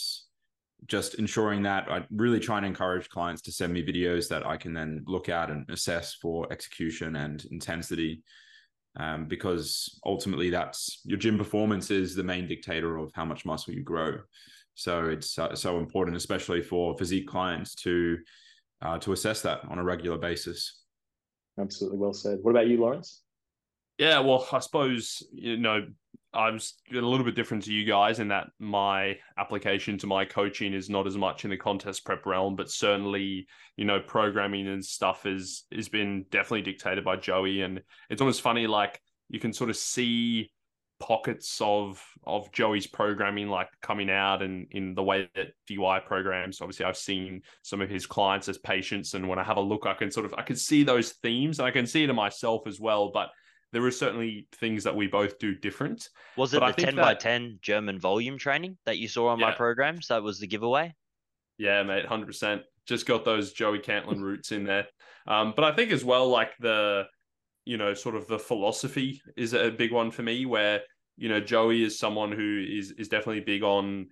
[0.88, 4.58] just ensuring that I really try and encourage clients to send me videos that I
[4.58, 8.22] can then look at and assess for execution and intensity.
[8.98, 13.74] Um, because ultimately, that's your gym performance is the main dictator of how much muscle
[13.74, 14.20] you grow.
[14.76, 18.18] So it's uh, so important, especially for physique clients, to
[18.82, 20.82] uh, to assess that on a regular basis.
[21.60, 22.40] Absolutely well said.
[22.42, 23.25] What about you, Lawrence?
[23.98, 25.86] Yeah, well, I suppose you know
[26.36, 26.60] I'm
[26.92, 30.90] a little bit different to you guys in that my application to my coaching is
[30.90, 35.26] not as much in the contest prep realm, but certainly, you know, programming and stuff
[35.26, 37.62] is has been definitely dictated by Joey.
[37.62, 40.52] And it's almost funny, like you can sort of see
[41.00, 46.60] pockets of of Joey's programming like coming out and in the way that DY programs.
[46.60, 49.86] Obviously, I've seen some of his clients as patients, and when I have a look,
[49.86, 51.62] I can sort of I can see those themes.
[51.62, 53.30] I can see it in myself as well, but
[53.76, 56.08] there are certainly things that we both do different.
[56.38, 57.02] Was it but the 10 that...
[57.02, 59.48] by 10 German volume training that you saw on yeah.
[59.48, 60.08] my programs?
[60.08, 60.96] That was the giveaway?
[61.58, 62.62] Yeah, mate, 100%.
[62.88, 64.88] Just got those Joey Cantlin roots in there.
[65.28, 67.04] Um, but I think as well, like the,
[67.66, 70.80] you know, sort of the philosophy is a big one for me where,
[71.18, 74.08] you know, Joey is someone who is is definitely big on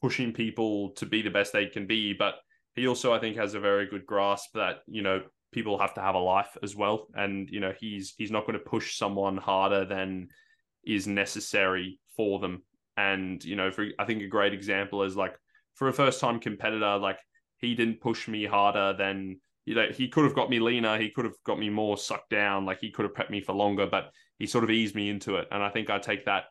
[0.00, 2.12] pushing people to be the best they can be.
[2.12, 2.36] But
[2.76, 5.22] he also, I think, has a very good grasp that, you know,
[5.52, 7.06] people have to have a life as well.
[7.14, 10.28] And you know he's he's not going to push someone harder than
[10.84, 12.62] is necessary for them.
[12.96, 15.34] And you know for i think a great example is like
[15.74, 17.18] for a first time competitor like
[17.58, 21.10] he didn't push me harder than you know he could have got me leaner he
[21.10, 23.86] could have got me more sucked down like he could have prepped me for longer
[23.86, 25.46] but he sort of eased me into it.
[25.52, 26.46] And i think i take that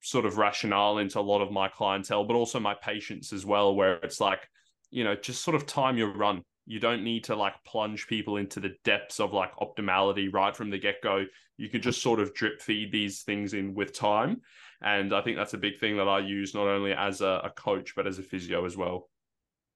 [0.00, 3.74] sort of rationale into a lot of my clientele but also my patients as well
[3.74, 4.48] where it's like
[4.90, 8.36] you know just sort of time your run you don't need to like plunge people
[8.36, 11.24] into the depths of like optimality right from the get go.
[11.56, 14.40] You can just sort of drip feed these things in with time.
[14.82, 17.50] And I think that's a big thing that I use not only as a, a
[17.50, 19.08] coach, but as a physio as well.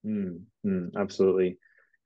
[0.04, 1.58] Mm, mm, absolutely.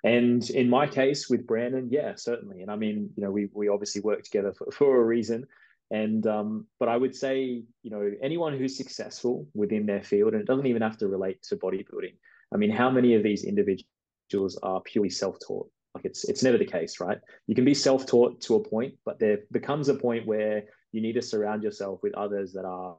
[0.04, 2.62] And in my case with Brandon, yeah, certainly.
[2.62, 5.46] And I mean, you know, we we obviously work together for, for a reason.
[5.92, 10.40] And um, but I would say, you know, anyone who's successful within their field, and
[10.40, 12.14] it doesn't even have to relate to bodybuilding.
[12.52, 13.91] I mean, how many of these individuals
[14.32, 15.68] individuals are purely self-taught.
[15.94, 17.18] Like it's it's never the case, right?
[17.46, 21.14] You can be self-taught to a point, but there becomes a point where you need
[21.14, 22.96] to surround yourself with others that are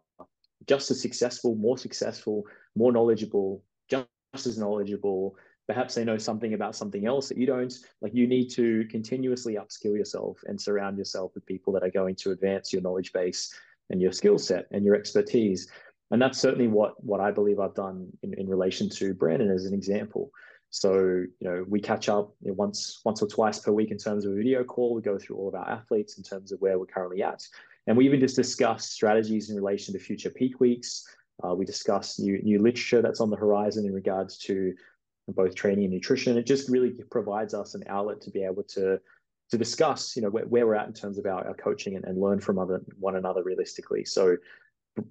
[0.68, 2.44] just as successful, more successful,
[2.76, 5.36] more knowledgeable, just as knowledgeable.
[5.68, 7.74] Perhaps they know something about something else that you don't.
[8.02, 12.16] Like you need to continuously upskill yourself and surround yourself with people that are going
[12.18, 13.52] to advance your knowledge base
[13.90, 15.68] and your skill set and your expertise.
[16.12, 19.66] And that's certainly what what I believe I've done in, in relation to Brandon as
[19.66, 20.30] an example.
[20.74, 23.98] So, you know, we catch up you know, once once or twice per week in
[24.00, 24.96] terms of a video call.
[24.96, 27.48] We go through all of our athletes in terms of where we're currently at.
[27.86, 31.06] And we even just discuss strategies in relation to future peak weeks.
[31.44, 34.74] Uh, we discuss new, new literature that's on the horizon in regards to
[35.28, 36.38] both training and nutrition.
[36.38, 39.00] It just really provides us an outlet to be able to
[39.52, 42.06] to discuss, you know, where, where we're at in terms of our, our coaching and,
[42.06, 44.06] and learn from other one another realistically.
[44.06, 44.38] So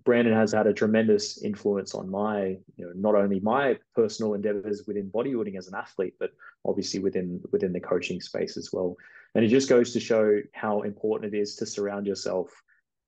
[0.04, 4.84] Brandon has had a tremendous influence on my, you know, not only my personal endeavors
[4.86, 6.30] within bodybuilding as an athlete, but
[6.64, 8.96] obviously within within the coaching space as well.
[9.34, 12.50] And it just goes to show how important it is to surround yourself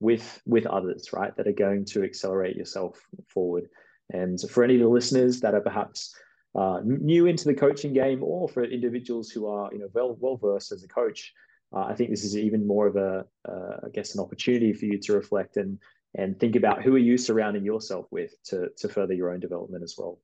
[0.00, 3.68] with with others, right, that are going to accelerate yourself forward.
[4.10, 6.14] And for any of the listeners that are perhaps
[6.56, 10.36] uh, new into the coaching game, or for individuals who are, you know, well well
[10.36, 11.32] versed as a coach,
[11.72, 14.86] uh, I think this is even more of a, uh, I guess, an opportunity for
[14.86, 15.78] you to reflect and
[16.14, 19.82] and think about who are you surrounding yourself with to to further your own development
[19.82, 20.18] as well.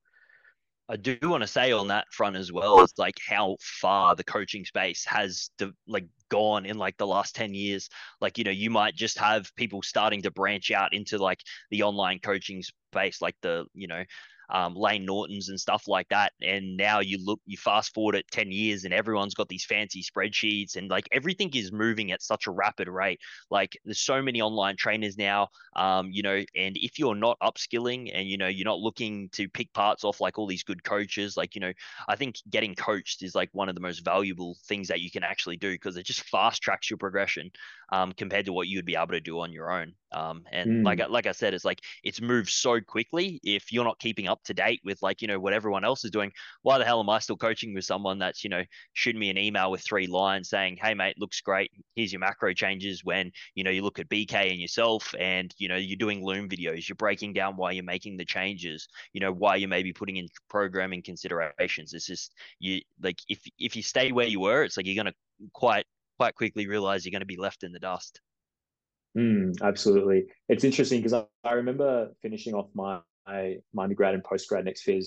[0.89, 4.25] I do want to say on that front as well is like how far the
[4.25, 5.49] coaching space has
[5.87, 7.87] like gone in like the last 10 years
[8.19, 11.39] like you know you might just have people starting to branch out into like
[11.69, 12.61] the online coaching
[12.91, 14.03] space like the you know
[14.49, 16.33] um, Layne Norton's and stuff like that.
[16.41, 20.03] And now you look, you fast forward it 10 years and everyone's got these fancy
[20.03, 23.19] spreadsheets and like everything is moving at such a rapid rate.
[23.49, 28.11] Like there's so many online trainers now, um, you know, and if you're not upskilling
[28.13, 31.37] and, you know, you're not looking to pick parts off like all these good coaches,
[31.37, 31.73] like, you know,
[32.07, 35.23] I think getting coached is like one of the most valuable things that you can
[35.23, 37.51] actually do because it just fast tracks your progression
[37.91, 39.93] um, compared to what you'd be able to do on your own.
[40.13, 40.85] Um, and mm.
[40.85, 43.39] like, like I said, it's like it's moved so quickly.
[43.43, 46.11] If you're not keeping up to date with like you know what everyone else is
[46.11, 46.31] doing
[46.61, 48.63] why the hell am i still coaching with someone that's you know
[48.93, 51.71] shooting me an email with three lines saying hey mate looks great.
[51.95, 55.67] Here's your macro changes when you know you look at bk and yourself and you
[55.67, 56.87] know you're doing loom videos.
[56.87, 60.17] You're breaking down why you're making the changes you know why you may be putting
[60.17, 61.93] in programming considerations.
[61.93, 65.13] It's just you like if if you stay where you were it's like you're going
[65.13, 65.85] to quite
[66.17, 68.21] quite quickly realize you're going to be left in the dust.
[69.17, 70.25] Mm, absolutely.
[70.47, 75.05] It's interesting because I, I, remember finishing off my my undergrad and postgrad next phys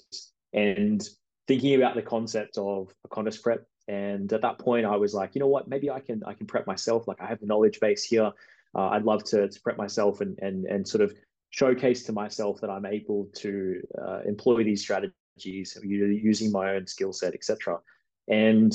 [0.53, 1.07] and
[1.47, 3.67] thinking about the concept of a contest prep.
[3.87, 6.47] And at that point, I was like, you know what, maybe I can I can
[6.47, 7.07] prep myself.
[7.07, 8.33] Like I have the knowledge base here.
[8.75, 11.15] Uh, I'd love to, to prep myself and and and sort of
[11.51, 17.13] showcase to myself that I'm able to uh, employ these strategies using my own skill
[17.13, 17.79] set, etc.
[18.27, 18.73] And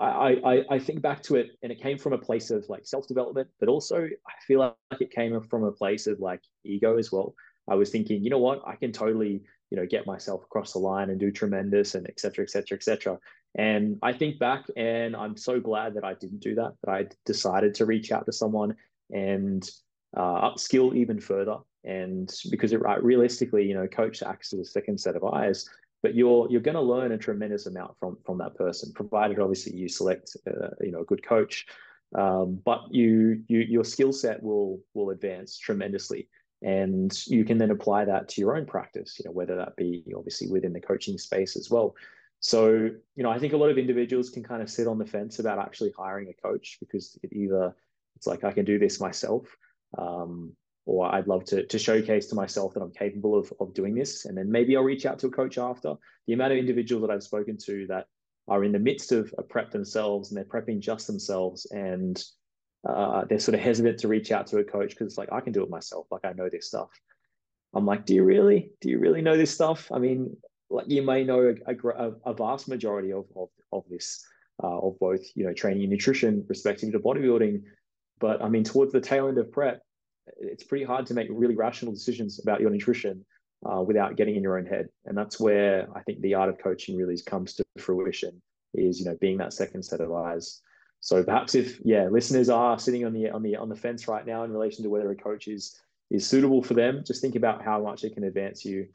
[0.00, 2.86] I, I, I think back to it, and it came from a place of like
[2.86, 6.98] self development, but also I feel like it came from a place of like ego
[6.98, 7.34] as well.
[7.68, 10.78] I was thinking, you know what, I can totally, you know, get myself across the
[10.78, 13.18] line and do tremendous and et cetera, et cetera, et cetera.
[13.56, 17.06] And I think back and I'm so glad that I didn't do that, that I
[17.24, 18.74] decided to reach out to someone
[19.10, 19.68] and
[20.16, 21.58] uh, upskill even further.
[21.84, 25.68] And because it right, realistically, you know, coach acts as a second set of eyes,
[26.02, 29.74] but you're you're going to learn a tremendous amount from from that person, provided obviously
[29.74, 31.66] you select, uh, you know, a good coach.
[32.14, 36.28] Um, but you you your skill set will will advance tremendously
[36.64, 40.02] and you can then apply that to your own practice you know whether that be
[40.16, 41.94] obviously within the coaching space as well.
[42.40, 42.72] So
[43.16, 45.38] you know i think a lot of individuals can kind of sit on the fence
[45.38, 47.74] about actually hiring a coach because it either
[48.16, 49.46] it's like i can do this myself
[49.96, 50.52] um,
[50.84, 54.24] or i'd love to, to showcase to myself that i'm capable of, of doing this.
[54.26, 55.94] And then maybe i'll reach out to a coach after.
[56.26, 58.06] The amount of individuals that i've spoken to that
[58.48, 62.22] are in the midst of a prep themselves and they're prepping just themselves and
[62.86, 65.40] uh, they're sort of hesitant to reach out to a coach because it's like I
[65.40, 66.06] can do it myself.
[66.10, 66.90] Like I know this stuff.
[67.74, 68.70] I'm like, do you really?
[68.80, 69.90] Do you really know this stuff?
[69.92, 70.36] I mean,
[70.70, 74.24] like you may know a, a, a vast majority of of, of this,
[74.62, 77.62] uh, of both you know training and nutrition, respective to bodybuilding.
[78.20, 79.80] But I mean, towards the tail end of prep,
[80.38, 83.24] it's pretty hard to make really rational decisions about your nutrition
[83.64, 84.88] uh, without getting in your own head.
[85.06, 88.40] And that's where I think the art of coaching really comes to fruition.
[88.74, 90.60] Is you know being that second set of eyes.
[91.04, 94.26] So perhaps if yeah, listeners are sitting on the on the on the fence right
[94.26, 95.78] now in relation to whether a coach is
[96.10, 98.86] is suitable for them, just think about how much it can advance you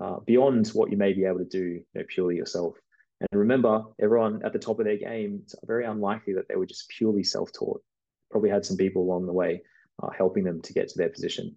[0.00, 2.74] uh, beyond what you may be able to do you know, purely yourself.
[3.20, 6.64] And remember, everyone at the top of their game, it's very unlikely that they were
[6.64, 7.82] just purely self-taught.
[8.30, 9.60] Probably had some people along the way
[10.02, 11.54] uh, helping them to get to their position.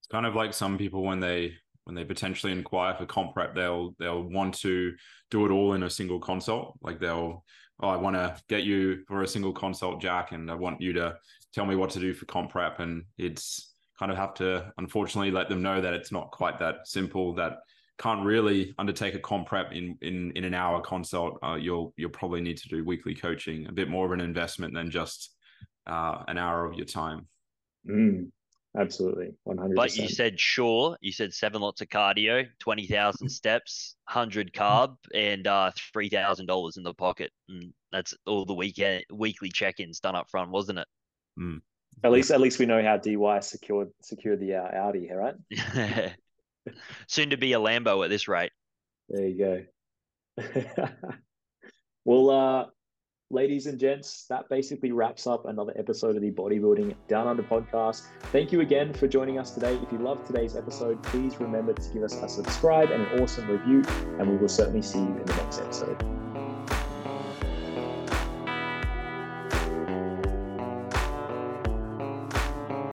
[0.00, 1.54] It's kind of like some people when they
[1.86, 4.92] when they potentially inquire for comp prep, they'll they'll want to
[5.32, 6.78] do it all in a single consult.
[6.82, 7.44] Like they'll
[7.82, 10.92] oh, I want to get you for a single consult, Jack, and I want you
[10.94, 11.16] to
[11.52, 12.80] tell me what to do for comp prep.
[12.80, 16.86] And it's kind of have to, unfortunately, let them know that it's not quite that
[16.86, 17.34] simple.
[17.34, 17.58] That
[17.98, 21.38] can't really undertake a comp prep in in in an hour consult.
[21.42, 24.74] Uh, you'll you'll probably need to do weekly coaching, a bit more of an investment
[24.74, 25.36] than just
[25.86, 27.28] uh, an hour of your time.
[27.88, 28.30] Mm.
[28.78, 29.74] Absolutely, one hundred.
[29.74, 30.96] But you said sure.
[31.00, 36.46] You said seven lots of cardio, twenty thousand steps, hundred carb, and uh, three thousand
[36.46, 37.32] dollars in the pocket.
[37.48, 40.88] And that's all the weekend weekly check-ins done up front, wasn't it?
[41.38, 41.60] Mm.
[42.04, 45.34] At least, at least we know how DY secured secured the uh, Audi right?
[47.08, 48.52] Soon to be a Lambo at this rate.
[49.08, 49.66] There you
[50.36, 50.48] go.
[52.04, 52.66] well, uh,
[53.30, 58.02] ladies and gents, that basically wraps up another episode of the Bodybuilding Down Under podcast.
[58.32, 59.78] Thank you again for joining us today.
[59.82, 63.48] If you loved today's episode, please remember to give us a subscribe and an awesome
[63.48, 63.82] review,
[64.18, 66.29] and we will certainly see you in the next episode.